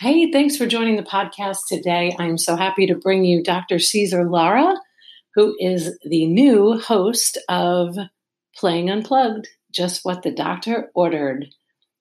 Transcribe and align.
Hey, 0.00 0.32
thanks 0.32 0.56
for 0.56 0.66
joining 0.66 0.96
the 0.96 1.04
podcast 1.04 1.68
today. 1.68 2.16
I'm 2.18 2.36
so 2.36 2.56
happy 2.56 2.84
to 2.86 2.96
bring 2.96 3.24
you 3.24 3.44
Dr. 3.44 3.78
Cesar 3.78 4.28
Lara, 4.28 4.74
who 5.34 5.54
is 5.60 5.96
the 6.04 6.26
new 6.26 6.80
host 6.80 7.38
of 7.48 7.96
Playing 8.56 8.90
Unplugged, 8.90 9.46
just 9.72 10.04
what 10.04 10.22
the 10.22 10.32
doctor 10.32 10.90
ordered, 10.96 11.46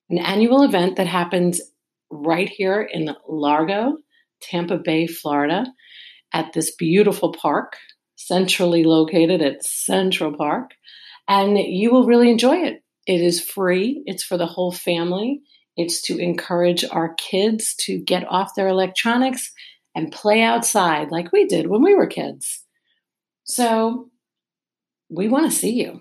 an 0.09 0.17
annual 0.17 0.63
event 0.63 0.95
that 0.95 1.05
happens 1.05 1.61
right 2.09 2.49
here 2.49 2.81
in 2.81 3.15
Largo, 3.29 3.97
Tampa 4.41 4.79
Bay, 4.79 5.05
Florida, 5.05 5.67
at 6.33 6.51
this 6.53 6.75
beautiful 6.75 7.31
park, 7.31 7.77
centrally 8.15 8.83
located 8.83 9.43
at 9.43 9.63
Central 9.63 10.35
Park. 10.35 10.71
And 11.27 11.59
you 11.59 11.91
will 11.91 12.07
really 12.07 12.31
enjoy 12.31 12.55
it. 12.55 12.81
It 13.05 13.21
is 13.21 13.39
free, 13.39 14.01
it's 14.07 14.23
for 14.23 14.37
the 14.37 14.47
whole 14.47 14.71
family. 14.71 15.41
It's 15.75 16.01
to 16.03 16.17
encourage 16.17 16.85
our 16.85 17.15
kids 17.15 17.75
to 17.81 17.97
get 17.97 18.27
off 18.29 18.55
their 18.55 18.67
electronics 18.67 19.51
and 19.95 20.11
play 20.11 20.41
outside 20.41 21.11
like 21.11 21.31
we 21.31 21.45
did 21.45 21.67
when 21.67 21.81
we 21.81 21.95
were 21.95 22.07
kids. 22.07 22.63
So 23.43 24.09
we 25.09 25.27
want 25.27 25.51
to 25.51 25.57
see 25.57 25.71
you. 25.71 25.99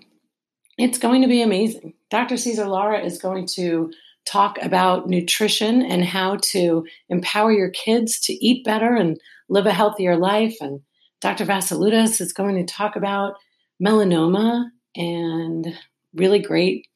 It's 0.77 0.97
going 0.97 1.21
to 1.21 1.27
be 1.27 1.41
amazing. 1.41 1.93
Dr. 2.09 2.37
Cesar 2.37 2.65
Lara 2.65 2.99
is 2.99 3.19
going 3.19 3.47
to 3.55 3.91
talk 4.25 4.57
about 4.61 5.07
nutrition 5.07 5.83
and 5.83 6.03
how 6.03 6.37
to 6.37 6.85
empower 7.09 7.51
your 7.51 7.69
kids 7.69 8.19
to 8.21 8.33
eat 8.33 8.63
better 8.63 8.95
and 8.95 9.19
live 9.49 9.65
a 9.65 9.73
healthier 9.73 10.15
life. 10.15 10.55
And 10.61 10.81
Dr. 11.21 11.45
Vassiliadis 11.45 12.21
is 12.21 12.33
going 12.33 12.55
to 12.55 12.73
talk 12.73 12.95
about 12.95 13.35
melanoma 13.83 14.69
and 14.95 15.77
really 16.13 16.39
great 16.39 16.87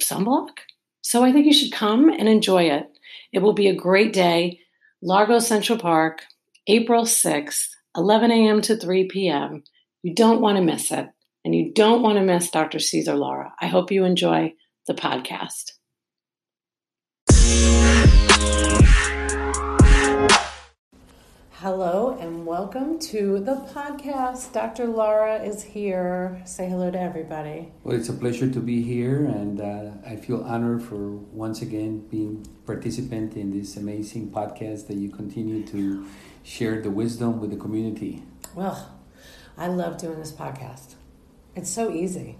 sunblock. 0.00 0.48
So 1.02 1.24
I 1.24 1.32
think 1.32 1.46
you 1.46 1.52
should 1.52 1.72
come 1.72 2.08
and 2.08 2.28
enjoy 2.28 2.64
it. 2.64 2.86
It 3.32 3.40
will 3.40 3.52
be 3.52 3.68
a 3.68 3.74
great 3.74 4.12
day. 4.12 4.60
Largo 5.02 5.40
Central 5.40 5.78
Park, 5.78 6.22
April 6.68 7.04
6th, 7.04 7.68
11 7.96 8.30
a.m. 8.30 8.62
to 8.62 8.76
3 8.76 9.08
p.m. 9.08 9.64
You 10.02 10.14
don't 10.14 10.40
want 10.40 10.56
to 10.56 10.64
miss 10.64 10.90
it. 10.90 11.08
And 11.44 11.54
you 11.54 11.72
don't 11.74 12.02
want 12.02 12.18
to 12.18 12.24
miss 12.24 12.50
Dr. 12.50 12.78
Cesar 12.78 13.16
Lara. 13.16 13.52
I 13.60 13.66
hope 13.66 13.90
you 13.90 14.04
enjoy 14.04 14.54
the 14.86 14.94
podcast. 14.94 15.72
Hello 21.62 22.18
and 22.18 22.44
welcome 22.44 22.98
to 22.98 23.38
the 23.38 23.54
podcast. 23.54 24.52
Dr. 24.52 24.88
Lara 24.88 25.44
is 25.44 25.62
here. 25.62 26.42
Say 26.44 26.68
hello 26.68 26.90
to 26.90 27.00
everybody. 27.00 27.70
Well, 27.84 27.96
it's 27.96 28.08
a 28.08 28.14
pleasure 28.14 28.50
to 28.50 28.58
be 28.58 28.82
here, 28.82 29.26
and 29.26 29.60
uh, 29.60 29.92
I 30.04 30.16
feel 30.16 30.42
honored 30.42 30.82
for 30.82 31.12
once 31.12 31.62
again 31.62 32.00
being 32.08 32.44
participant 32.66 33.36
in 33.36 33.56
this 33.56 33.76
amazing 33.76 34.32
podcast 34.32 34.88
that 34.88 34.96
you 34.96 35.08
continue 35.08 35.64
to 35.68 36.04
share 36.42 36.82
the 36.82 36.90
wisdom 36.90 37.40
with 37.40 37.50
the 37.50 37.56
community. 37.56 38.24
Well, 38.56 38.98
I 39.56 39.68
love 39.68 39.98
doing 39.98 40.18
this 40.18 40.32
podcast. 40.32 40.96
It's 41.54 41.70
so 41.70 41.92
easy. 41.92 42.38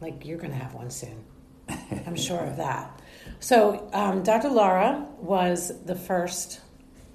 Like 0.00 0.24
you're 0.24 0.38
going 0.38 0.52
to 0.52 0.58
have 0.58 0.72
one 0.72 0.90
soon. 0.90 1.22
I'm 1.68 2.16
sure 2.16 2.40
of 2.40 2.56
that. 2.56 3.02
So, 3.40 3.90
um, 3.92 4.22
Dr. 4.22 4.48
Lara 4.48 5.06
was 5.18 5.84
the 5.84 5.94
first, 5.94 6.62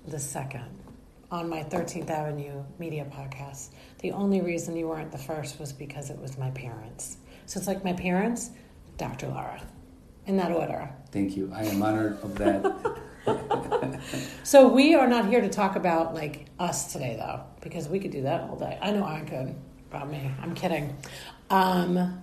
the 0.05 0.19
second 0.19 0.78
on 1.31 1.49
my 1.49 1.63
13th 1.63 2.09
Avenue 2.09 2.63
Media 2.79 3.05
podcast. 3.05 3.69
The 3.99 4.11
only 4.11 4.41
reason 4.41 4.75
you 4.75 4.87
weren't 4.87 5.11
the 5.11 5.17
first 5.17 5.59
was 5.59 5.71
because 5.71 6.09
it 6.09 6.19
was 6.19 6.37
my 6.37 6.49
parents. 6.51 7.17
So 7.45 7.59
it's 7.59 7.67
like 7.67 7.83
my 7.83 7.93
parents, 7.93 8.51
Dr. 8.97 9.27
Lara, 9.27 9.61
in 10.25 10.37
that 10.37 10.51
order. 10.51 10.89
Thank 11.11 11.37
you. 11.37 11.51
I 11.53 11.63
am 11.63 11.81
honored 11.81 12.19
of 12.23 12.35
that. 12.35 12.99
so 14.43 14.67
we 14.67 14.95
are 14.95 15.07
not 15.07 15.27
here 15.27 15.41
to 15.41 15.49
talk 15.49 15.75
about 15.75 16.15
like 16.15 16.47
us 16.59 16.91
today, 16.91 17.15
though, 17.17 17.41
because 17.61 17.87
we 17.87 17.99
could 17.99 18.11
do 18.11 18.23
that 18.23 18.41
all 18.41 18.55
day. 18.55 18.77
I 18.81 18.91
know 18.91 19.03
I 19.03 19.21
could. 19.21 19.55
About 19.91 20.11
me. 20.11 20.31
I'm 20.43 20.53
kidding. 20.53 20.95
Um, 21.49 22.21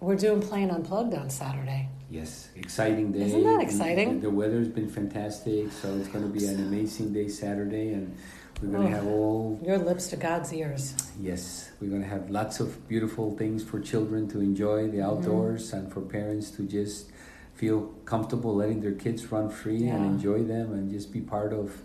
we're 0.00 0.16
doing 0.16 0.40
Playing 0.40 0.70
Unplugged 0.70 1.14
on 1.14 1.30
Saturday. 1.30 1.88
Yes, 2.10 2.48
exciting 2.54 3.12
day. 3.12 3.22
Isn't 3.22 3.44
that 3.44 3.60
exciting? 3.60 4.20
The, 4.20 4.28
the 4.28 4.30
weather's 4.30 4.68
been 4.68 4.88
fantastic, 4.88 5.72
so 5.72 5.94
it's 5.96 6.08
going 6.08 6.24
to 6.24 6.30
be 6.30 6.46
an 6.46 6.60
amazing 6.60 7.12
day 7.12 7.28
Saturday, 7.28 7.92
and 7.94 8.16
we're 8.62 8.68
going 8.68 8.90
to 8.90 8.96
oh, 8.96 9.00
have 9.00 9.06
all 9.06 9.60
your 9.64 9.78
lips 9.78 10.08
to 10.08 10.16
God's 10.16 10.52
ears. 10.52 10.94
Yes, 11.20 11.70
we're 11.80 11.90
going 11.90 12.02
to 12.02 12.08
have 12.08 12.30
lots 12.30 12.60
of 12.60 12.88
beautiful 12.88 13.36
things 13.36 13.64
for 13.64 13.80
children 13.80 14.28
to 14.28 14.40
enjoy 14.40 14.88
the 14.88 14.98
mm-hmm. 14.98 15.10
outdoors, 15.10 15.68
mm-hmm. 15.68 15.78
and 15.78 15.92
for 15.92 16.00
parents 16.00 16.50
to 16.52 16.62
just 16.62 17.10
feel 17.54 17.86
comfortable 18.04 18.54
letting 18.54 18.82
their 18.82 18.92
kids 18.92 19.32
run 19.32 19.48
free 19.48 19.78
yeah. 19.78 19.96
and 19.96 20.04
enjoy 20.04 20.44
them, 20.44 20.72
and 20.72 20.90
just 20.90 21.12
be 21.12 21.20
part 21.20 21.52
of 21.52 21.82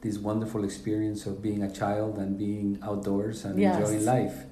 this 0.00 0.16
wonderful 0.16 0.64
experience 0.64 1.26
of 1.26 1.42
being 1.42 1.62
a 1.62 1.70
child 1.70 2.18
and 2.18 2.38
being 2.38 2.78
outdoors 2.82 3.44
and 3.44 3.60
yes. 3.60 3.76
enjoying 3.76 4.04
life. 4.04 4.44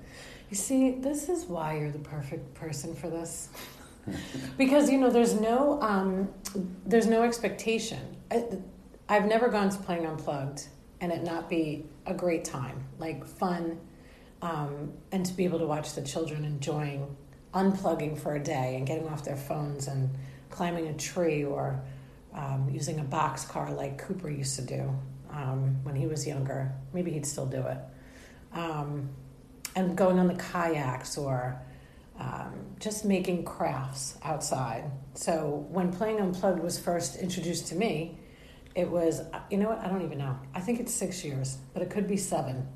You 0.51 0.57
see, 0.57 0.93
this 0.93 1.29
is 1.29 1.45
why 1.45 1.79
you're 1.79 1.91
the 1.91 1.99
perfect 1.99 2.55
person 2.55 2.95
for 2.95 3.09
this. 3.09 3.49
because 4.59 4.89
you 4.89 4.99
know 4.99 5.11
there's 5.11 5.41
no 5.41 5.81
um, 5.83 6.29
there's 6.85 7.07
no 7.07 7.23
expectation. 7.23 8.17
I, 8.31 8.45
i've 9.09 9.27
never 9.27 9.49
gone 9.49 9.71
to 9.71 9.79
playing 9.79 10.05
unplugged 10.05 10.67
and 11.01 11.13
it 11.13 11.23
not 11.23 11.49
be 11.49 11.85
a 12.07 12.15
great 12.15 12.45
time 12.45 12.85
like 12.99 13.25
fun 13.25 13.79
um, 14.43 14.93
and 15.13 15.25
to 15.25 15.33
be 15.33 15.45
able 15.45 15.61
to 15.61 15.67
watch 15.67 15.95
the 15.95 16.03
children 16.03 16.45
enjoying 16.45 17.17
unplugging 17.55 18.19
for 18.19 18.35
a 18.35 18.43
day 18.43 18.77
and 18.77 18.87
getting 18.87 19.09
off 19.09 19.25
their 19.25 19.37
phones 19.37 19.87
and 19.87 20.11
climbing 20.51 20.89
a 20.89 20.95
tree 20.95 21.45
or 21.45 21.81
um, 22.35 22.69
using 22.71 23.01
a 23.01 23.05
box 23.05 23.45
car 23.45 23.71
like 23.73 23.97
cooper 23.99 24.29
used 24.29 24.57
to 24.57 24.63
do 24.63 24.95
um, 25.31 25.83
when 25.83 25.97
he 25.97 26.07
was 26.07 26.27
younger. 26.27 26.71
Maybe 26.93 27.11
he'd 27.13 27.25
still 27.25 27.47
do 27.47 27.63
it. 27.63 27.79
Um, 28.53 29.09
and 29.77 29.97
going 29.97 30.19
on 30.19 30.27
the 30.27 30.35
kayaks 30.35 31.17
or 31.17 31.61
um, 32.19 32.55
just 32.81 33.05
making 33.05 33.45
crafts 33.45 34.19
outside. 34.25 34.91
So 35.15 35.67
when 35.69 35.93
Playing 35.93 36.19
Unplugged 36.21 36.61
was 36.61 36.79
first 36.79 37.17
introduced 37.17 37.69
to 37.69 37.75
me, 37.77 38.19
it 38.75 38.91
was, 38.91 39.21
you 39.51 39.59
know 39.59 39.69
what, 39.69 39.79
I 39.79 39.89
don't 39.89 40.03
even 40.03 40.19
know. 40.19 40.37
I 40.55 40.61
think 40.61 40.81
it's 40.81 40.93
six 40.93 41.25
years, 41.25 41.59
but 41.73 41.83
it 41.83 41.91
could 41.91 42.09
be 42.09 42.17
seven. 42.17 42.67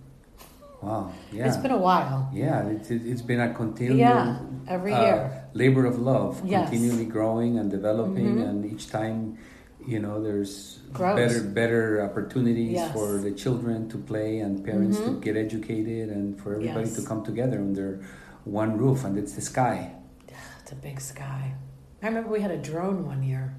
Wow, 0.82 1.12
yeah. 1.30 1.46
It's 1.46 1.58
been 1.58 1.72
a 1.72 1.78
while. 1.78 2.30
Yeah, 2.32 2.66
it's, 2.68 2.90
it's 2.90 3.20
been 3.20 3.40
a 3.40 3.52
continual 3.52 3.98
yeah, 3.98 4.38
every 4.66 4.94
uh, 4.94 5.04
year. 5.04 5.44
labor 5.52 5.84
of 5.84 5.98
love, 5.98 6.40
yes. 6.44 6.70
continually 6.70 7.04
growing 7.04 7.58
and 7.58 7.70
developing, 7.70 8.36
mm-hmm. 8.36 8.48
and 8.48 8.64
each 8.64 8.88
time, 8.88 9.36
you 9.86 9.98
know, 9.98 10.22
there's 10.22 10.80
Grows. 10.92 11.16
better 11.16 11.40
better 11.42 12.02
opportunities 12.02 12.72
yes. 12.72 12.92
for 12.92 13.18
the 13.18 13.32
children 13.32 13.88
to 13.88 13.98
play 13.98 14.40
and 14.40 14.64
parents 14.64 14.98
mm-hmm. 14.98 15.14
to 15.14 15.20
get 15.20 15.36
educated 15.36 16.08
and 16.10 16.40
for 16.40 16.54
everybody 16.54 16.88
yes. 16.88 16.96
to 16.96 17.06
come 17.06 17.24
together 17.24 17.58
under 17.58 18.04
one 18.44 18.76
roof, 18.76 19.04
and 19.04 19.18
it's 19.18 19.32
the 19.32 19.40
sky. 19.40 19.92
It's 20.62 20.72
a 20.72 20.74
big 20.76 21.00
sky. 21.00 21.54
I 22.02 22.06
remember 22.06 22.30
we 22.30 22.40
had 22.40 22.52
a 22.52 22.56
drone 22.56 23.04
one 23.04 23.22
year. 23.22 23.54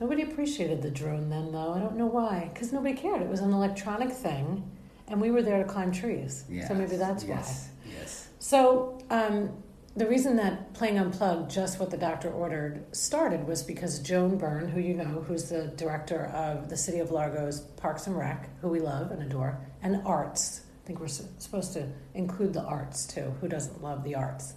Nobody 0.00 0.22
appreciated 0.22 0.82
the 0.82 0.90
drone 0.90 1.30
then, 1.30 1.52
though. 1.52 1.72
I 1.72 1.78
don't 1.78 1.96
know 1.96 2.06
why. 2.06 2.50
Because 2.52 2.72
nobody 2.72 2.94
cared. 2.94 3.22
It 3.22 3.28
was 3.28 3.40
an 3.40 3.52
electronic 3.52 4.10
thing, 4.10 4.68
and 5.06 5.20
we 5.20 5.30
were 5.30 5.40
there 5.40 5.62
to 5.62 5.68
climb 5.68 5.92
trees. 5.92 6.44
Yes. 6.50 6.68
So 6.68 6.74
maybe 6.74 6.96
that's 6.96 7.24
why. 7.24 7.36
Yes. 7.36 8.28
So 8.38 8.98
um, 9.10 9.50
the 9.96 10.06
reason 10.06 10.36
that 10.36 10.74
playing 10.74 10.98
unplugged, 10.98 11.50
just 11.50 11.78
what 11.78 11.90
the 11.90 11.96
doctor 11.96 12.30
ordered, 12.30 12.84
started 12.94 13.46
was 13.46 13.62
because 13.62 14.00
Joan 14.00 14.36
Byrne, 14.38 14.68
who 14.68 14.80
you 14.80 14.94
know, 14.94 15.24
who's 15.26 15.48
the 15.48 15.68
director 15.76 16.26
of 16.34 16.68
the 16.68 16.76
City 16.76 16.98
of 16.98 17.12
Largo's 17.12 17.60
Parks 17.60 18.06
and 18.06 18.16
Rec, 18.18 18.48
who 18.60 18.68
we 18.68 18.80
love 18.80 19.12
and 19.12 19.22
adore, 19.22 19.60
and 19.82 20.02
Arts, 20.04 20.62
I 20.84 20.86
think 20.86 21.00
we're 21.00 21.08
supposed 21.08 21.72
to 21.74 21.88
include 22.12 22.52
the 22.52 22.62
arts 22.62 23.06
too. 23.06 23.34
Who 23.40 23.48
doesn't 23.48 23.82
love 23.82 24.04
the 24.04 24.16
arts? 24.16 24.52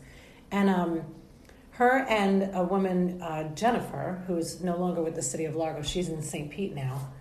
And 0.52 0.70
um, 0.70 1.04
her 1.72 2.00
and 2.10 2.54
a 2.54 2.64
woman, 2.64 3.22
uh, 3.22 3.54
Jennifer, 3.56 4.24
who's 4.28 4.62
no 4.62 4.76
longer 4.76 5.02
with 5.02 5.16
the 5.16 5.22
city 5.22 5.46
of 5.46 5.56
Largo, 5.56 5.84
she's 5.84 6.10
in 6.10 6.22
St. 6.22 6.50
Pete 6.52 6.76
now. 6.76 7.14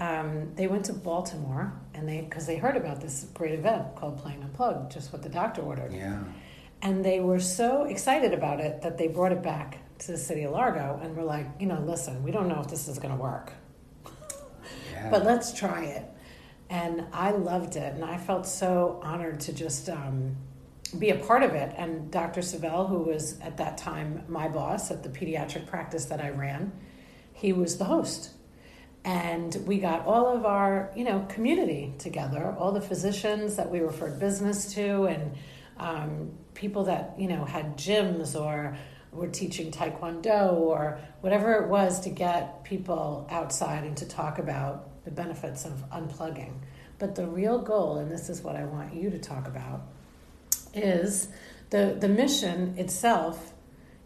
Um, 0.00 0.54
they 0.56 0.66
went 0.66 0.86
to 0.86 0.92
Baltimore 0.92 1.72
and 1.94 2.08
they 2.08 2.22
because 2.22 2.46
they 2.46 2.56
heard 2.56 2.76
about 2.76 3.00
this 3.00 3.28
great 3.34 3.52
event 3.52 3.94
called 3.94 4.18
Playing 4.18 4.42
Unplugged, 4.42 4.90
just 4.90 5.12
what 5.12 5.22
the 5.22 5.28
doctor 5.28 5.62
ordered. 5.62 5.92
Yeah. 5.92 6.24
And 6.82 7.04
they 7.04 7.20
were 7.20 7.40
so 7.40 7.84
excited 7.84 8.34
about 8.34 8.60
it 8.60 8.82
that 8.82 8.98
they 8.98 9.08
brought 9.08 9.32
it 9.32 9.42
back 9.42 9.78
to 10.00 10.12
the 10.12 10.18
city 10.18 10.42
of 10.42 10.52
Largo 10.52 11.00
and 11.02 11.16
were 11.16 11.22
like, 11.22 11.46
you 11.60 11.66
know, 11.66 11.80
listen, 11.80 12.22
we 12.22 12.32
don't 12.32 12.48
know 12.48 12.60
if 12.60 12.68
this 12.68 12.88
is 12.88 12.98
going 12.98 13.14
to 13.16 13.22
work, 13.22 13.52
yeah. 14.92 15.08
but 15.08 15.24
let's 15.24 15.52
try 15.52 15.84
it 15.84 16.12
and 16.72 17.04
I 17.12 17.32
loved 17.32 17.76
it, 17.76 17.94
and 17.94 18.02
I 18.02 18.16
felt 18.16 18.46
so 18.46 18.98
honored 19.04 19.40
to 19.40 19.52
just 19.52 19.90
um, 19.90 20.34
be 20.98 21.10
a 21.10 21.16
part 21.16 21.42
of 21.42 21.52
it. 21.52 21.74
And 21.76 22.10
Dr. 22.10 22.40
Savell, 22.40 22.86
who 22.86 23.00
was 23.00 23.38
at 23.40 23.58
that 23.58 23.76
time 23.76 24.24
my 24.26 24.48
boss 24.48 24.90
at 24.90 25.02
the 25.02 25.10
pediatric 25.10 25.66
practice 25.66 26.06
that 26.06 26.22
I 26.22 26.30
ran, 26.30 26.72
he 27.34 27.52
was 27.52 27.76
the 27.76 27.84
host. 27.84 28.30
And 29.04 29.54
we 29.66 29.78
got 29.78 30.06
all 30.06 30.34
of 30.34 30.46
our, 30.46 30.90
you 30.96 31.04
know, 31.04 31.26
community 31.28 31.92
together, 31.98 32.56
all 32.58 32.72
the 32.72 32.80
physicians 32.80 33.56
that 33.56 33.70
we 33.70 33.80
referred 33.80 34.18
business 34.18 34.72
to, 34.72 35.04
and 35.04 35.34
um, 35.76 36.30
people 36.62 36.84
that 36.84 37.14
you 37.18 37.26
know 37.26 37.44
had 37.44 37.76
gyms 37.76 38.40
or 38.40 38.78
were 39.10 39.26
teaching 39.26 39.72
taekwondo 39.72 40.52
or 40.52 40.98
whatever 41.20 41.54
it 41.54 41.68
was 41.68 42.00
to 42.00 42.08
get 42.08 42.62
people 42.62 43.26
outside 43.30 43.82
and 43.82 43.96
to 43.96 44.06
talk 44.06 44.38
about 44.38 45.04
the 45.04 45.10
benefits 45.10 45.64
of 45.66 45.72
unplugging. 45.90 46.54
But 47.00 47.16
the 47.16 47.26
real 47.26 47.58
goal, 47.58 47.98
and 47.98 48.10
this 48.10 48.30
is 48.30 48.42
what 48.42 48.54
I 48.54 48.64
want 48.64 48.94
you 48.94 49.10
to 49.10 49.18
talk 49.18 49.48
about, 49.48 49.82
is 50.72 51.28
the, 51.70 51.96
the 51.98 52.08
mission 52.08 52.78
itself 52.78 53.52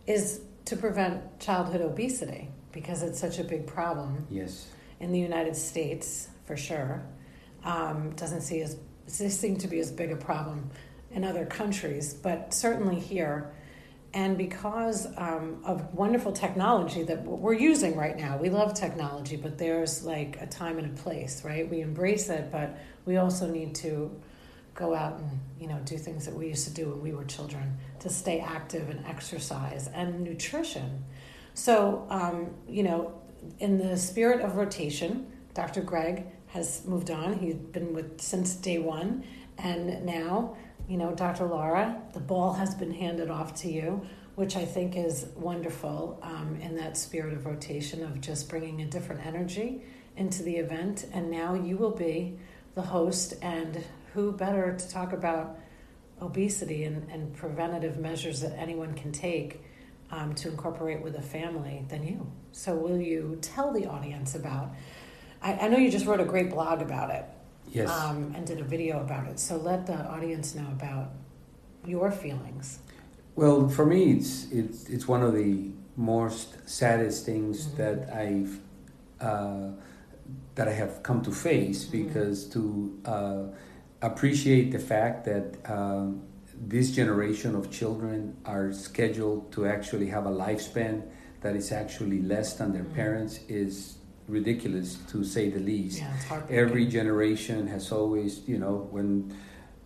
is 0.07 0.41
to 0.65 0.77
prevent 0.77 1.39
childhood 1.39 1.83
obesity 1.83 2.49
because 2.73 3.03
it's 3.03 3.21
such 3.21 3.39
a 3.39 3.45
big 3.45 3.67
problem. 3.67 4.27
Yes. 4.31 4.67
In 4.99 5.13
the 5.13 5.21
United 5.21 5.57
States, 5.57 6.29
for 6.47 6.57
sure. 6.57 7.03
Um, 7.65 8.13
doesn't 8.17 8.41
see 8.41 8.63
as 8.63 8.79
seem 9.09 9.57
to 9.59 9.69
be 9.69 9.79
as 9.79 9.93
big 9.93 10.11
a 10.11 10.17
problem 10.17 10.71
in 11.17 11.25
other 11.25 11.47
countries, 11.47 12.13
but 12.15 12.53
certainly 12.53 13.01
here. 13.01 13.51
And 14.13 14.39
because 14.39 15.07
um, 15.17 15.63
of 15.65 15.93
wonderful 15.95 16.31
technology 16.31 17.03
that 17.05 17.25
we're 17.25 17.55
using 17.55 17.97
right 17.97 18.17
now, 18.17 18.37
we 18.37 18.51
love 18.51 18.75
technology, 18.75 19.37
but 19.37 19.59
there's 19.59 20.05
like 20.05 20.37
a 20.41 20.47
time 20.47 20.79
and 20.79 20.97
a 20.97 21.03
place, 21.03 21.43
right? 21.43 21.69
We 21.69 21.81
embrace 21.81 22.29
it, 22.29 22.53
but 22.53 22.79
we 23.07 23.17
also 23.17 23.49
need 23.49 23.75
to 23.77 24.15
go 24.75 24.95
out 24.95 25.19
and 25.19 25.41
you 25.59 25.67
know 25.67 25.79
do 25.87 25.97
things 25.97 26.27
that 26.27 26.35
we 26.35 26.49
used 26.49 26.69
to 26.69 26.75
do 26.75 26.91
when 26.91 27.01
we 27.01 27.13
were 27.13 27.25
children 27.25 27.79
to 27.99 28.11
stay 28.11 28.41
active 28.41 28.91
and 28.91 29.05
exercise 29.07 29.89
and 29.95 30.21
nutrition. 30.21 31.03
So 31.55 32.07
um, 32.11 32.51
you 32.69 32.83
know, 32.83 33.19
in 33.59 33.79
the 33.79 33.97
spirit 33.97 34.43
of 34.43 34.57
rotation, 34.57 35.33
Dr. 35.55 35.81
Greg 35.81 36.27
has 36.49 36.85
moved 36.85 37.11
on. 37.11 37.39
He's 37.39 37.55
been 37.55 37.95
with 37.95 38.21
since 38.21 38.55
day 38.55 38.79
one, 38.79 39.25
and 39.57 40.05
now 40.05 40.57
you 40.89 40.97
know, 40.97 41.15
Dr. 41.15 41.47
Lara, 41.47 42.01
the 42.13 42.21
ball 42.21 42.53
has 42.55 42.75
been 42.75 42.93
handed 42.93 43.31
off 43.31 43.55
to 43.63 43.71
you, 43.71 44.07
which 44.37 44.57
I 44.57 44.65
think 44.65 44.97
is 44.97 45.27
wonderful 45.35 46.19
um, 46.23 46.59
in 46.61 46.77
that 46.77 46.97
spirit 46.97 47.33
of 47.35 47.47
rotation 47.47 48.05
of 48.05 48.21
just 48.21 48.49
bringing 48.49 48.83
a 48.83 48.87
different 48.87 49.27
energy 49.27 49.83
into 50.17 50.43
the 50.43 50.57
event. 50.57 51.07
And 51.13 51.31
now 51.31 51.55
you 51.55 51.77
will 51.77 51.91
be 51.91 52.39
the 52.75 52.83
host, 52.83 53.35
and 53.43 53.83
who 54.13 54.33
better 54.33 54.77
to 54.77 54.89
talk 54.89 55.13
about 55.13 55.59
obesity 56.21 56.85
and, 56.85 57.09
and 57.11 57.35
preventative 57.35 57.99
measures 57.99 58.41
that 58.41 58.57
anyone 58.59 58.95
can 58.95 59.13
take 59.13 59.63
um, 60.11 60.35
to 60.35 60.49
incorporate 60.49 61.03
with 61.03 61.17
a 61.17 61.23
family 61.23 61.85
than 61.89 62.07
you? 62.07 62.31
So, 62.53 62.77
will 62.77 63.01
you 63.01 63.39
tell 63.41 63.73
the 63.73 63.87
audience 63.87 64.35
about? 64.35 64.71
I, 65.43 65.55
I 65.55 65.69
know 65.69 65.79
you 65.79 65.91
just 65.91 66.07
wrote 66.07 66.21
a 66.21 66.25
great 66.25 66.51
blog 66.51 66.83
about 66.83 67.11
it 67.11 67.25
Yes. 67.73 67.91
Um, 67.91 68.33
and 68.35 68.47
did 68.47 68.61
a 68.61 68.65
video 68.65 69.01
about 69.01 69.27
it. 69.27 69.39
So 69.39 69.57
let 69.57 69.87
the 69.87 69.99
audience 70.07 70.55
know 70.55 70.67
about 70.73 71.11
your 71.85 72.11
feelings. 72.11 72.79
Well, 73.35 73.69
for 73.69 73.85
me, 73.85 74.13
it's 74.13 74.51
it's 74.51 74.89
it's 74.89 75.07
one 75.07 75.23
of 75.23 75.35
the 75.35 75.71
most 75.97 76.69
saddest 76.69 77.27
things 77.27 77.67
mm-hmm. 77.67 77.77
that 77.77 78.15
I've 78.15 78.61
uh, 79.21 79.71
that 80.55 80.69
I 80.69 80.73
have 80.73 81.03
come 81.03 81.23
to 81.23 81.33
face 81.33 81.85
mm-hmm. 81.85 82.07
because 82.07 82.47
to 82.51 83.01
uh, 83.05 83.43
appreciate 84.03 84.73
the 84.73 84.79
fact 84.79 85.25
that 85.27 85.57
um, 85.71 86.23
this 86.59 86.91
generation 86.91 87.55
of 87.55 87.71
children 87.71 88.37
are 88.45 88.73
scheduled 88.73 89.53
to 89.53 89.67
actually 89.67 90.09
have 90.09 90.27
a 90.27 90.31
lifespan 90.31 91.03
that 91.43 91.55
is 91.55 91.73
actually 91.73 92.23
less 92.23 92.55
than 92.55 92.73
their 92.73 92.83
mm-hmm. 92.83 92.95
parents 92.95 93.41
is 93.49 93.99
ridiculous 94.29 94.97
to 95.11 95.25
say 95.25 95.51
the 95.51 95.61
least. 95.61 95.99
Yeah, 95.99 96.41
Every 96.51 96.87
generation 96.87 97.67
has 97.69 97.93
always, 97.93 98.47
you 98.49 98.59
know, 98.59 98.89
when 98.91 99.37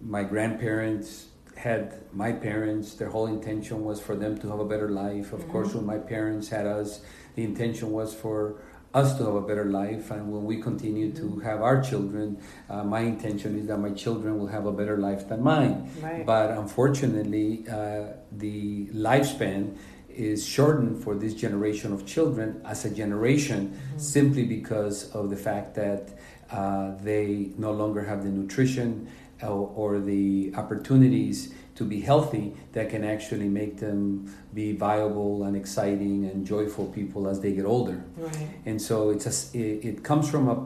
my 0.01 0.23
grandparents 0.23 1.27
had 1.57 2.01
my 2.13 2.33
parents, 2.33 2.95
their 2.95 3.11
whole 3.11 3.27
intention 3.27 3.85
was 3.85 4.01
for 4.01 4.17
them 4.17 4.39
to 4.39 4.49
have 4.49 4.61
a 4.61 4.65
better 4.65 4.89
life. 4.89 5.33
Of 5.33 5.41
mm-hmm. 5.41 5.53
course, 5.53 5.75
when 5.75 5.85
my 5.85 5.99
parents 5.99 6.49
had 6.49 6.67
us, 6.67 7.01
the 7.35 7.45
intention 7.45 7.91
was 7.93 8.15
for 8.15 8.63
us 8.93 9.17
to 9.19 9.25
have 9.25 9.35
a 9.35 9.43
better 9.43 9.67
life. 9.67 10.11
And 10.11 10.33
when 10.33 10.45
we 10.45 10.61
continue 10.61 11.13
mm-hmm. 11.13 11.41
to 11.41 11.41
have 11.41 11.61
our 11.63 11.83
children, 11.83 12.43
uh, 12.69 12.83
my 12.83 13.01
intention 13.01 13.59
is 13.59 13.67
that 13.67 13.79
my 13.79 13.91
children 13.91 14.39
will 14.39 14.49
have 14.49 14.67
a 14.67 14.73
better 14.73 14.97
life 14.97 15.29
than 15.29 15.43
mine. 15.43 15.91
Right. 16.01 16.25
But 16.25 16.51
unfortunately, 16.51 17.67
uh, 17.69 18.15
the 18.33 18.87
lifespan 18.89 19.77
is 20.21 20.47
shortened 20.47 21.03
for 21.03 21.15
this 21.15 21.35
generation 21.35 21.93
of 21.93 22.07
children 22.07 22.61
as 22.65 22.85
a 22.85 22.91
generation 22.91 23.69
mm-hmm. 23.69 23.99
simply 23.99 24.45
because 24.45 25.11
of 25.13 25.31
the 25.31 25.37
fact 25.37 25.75
that 25.75 26.11
uh, 26.51 26.95
they 27.03 27.51
no 27.57 27.73
longer 27.73 28.05
have 28.05 28.25
the 28.25 28.29
nutrition 28.29 29.09
or, 29.43 29.73
or, 29.75 30.01
the 30.01 30.53
opportunities 30.57 31.55
to 31.75 31.85
be 31.85 32.01
healthy 32.01 32.55
that 32.73 32.91
can 32.91 33.05
actually 33.05 33.49
make 33.49 33.79
them 33.79 34.35
be 34.53 34.73
viable 34.73 35.45
and 35.45 35.57
exciting 35.57 36.27
and 36.27 36.47
joyful 36.47 36.87
people 36.87 37.27
as 37.27 37.41
they 37.41 37.53
get 37.53 37.65
older. 37.65 38.05
Right. 38.17 38.49
And 38.67 38.83
so 38.83 39.11
it's 39.11 39.27
a, 39.27 39.59
it, 39.59 39.85
it 39.85 40.05
comes 40.05 40.29
from 40.29 40.49
a 40.49 40.57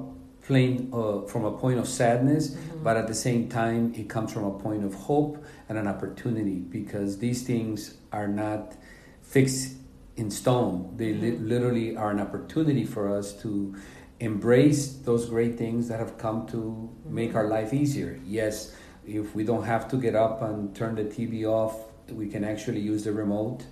plain 0.44 0.90
uh, 0.92 1.22
from 1.22 1.44
a 1.44 1.52
point 1.52 1.78
of 1.78 1.88
sadness, 1.88 2.50
mm-hmm. 2.50 2.82
but 2.82 2.96
at 2.96 3.06
the 3.06 3.14
same 3.14 3.48
time 3.48 3.94
it 3.94 4.08
comes 4.08 4.32
from 4.32 4.44
a 4.44 4.58
point 4.58 4.84
of 4.84 4.94
hope 4.94 5.44
and 5.68 5.78
an 5.78 5.86
opportunity 5.86 6.58
because 6.58 7.18
these 7.18 7.44
things 7.44 7.96
are 8.12 8.28
not 8.28 8.74
fixed 9.24 9.74
in 10.16 10.30
stone. 10.30 10.94
They 10.96 11.12
li- 11.12 11.32
mm-hmm. 11.32 11.48
literally 11.48 11.96
are 11.96 12.10
an 12.10 12.20
opportunity 12.20 12.84
for 12.84 13.16
us 13.16 13.32
to 13.42 13.74
embrace 14.20 14.92
those 14.92 15.26
great 15.26 15.58
things 15.58 15.88
that 15.88 15.98
have 15.98 16.16
come 16.18 16.46
to 16.48 16.90
make 17.04 17.30
mm-hmm. 17.30 17.38
our 17.38 17.48
life 17.48 17.74
easier. 17.74 18.20
Yes, 18.24 18.74
if 19.06 19.34
we 19.34 19.44
don't 19.44 19.64
have 19.64 19.88
to 19.90 19.96
get 19.96 20.14
up 20.14 20.42
and 20.42 20.74
turn 20.74 20.94
the 20.94 21.04
TV 21.04 21.44
off, 21.44 21.76
we 22.10 22.28
can 22.28 22.44
actually 22.44 22.80
use 22.80 23.04
the 23.04 23.12
remote. 23.12 23.64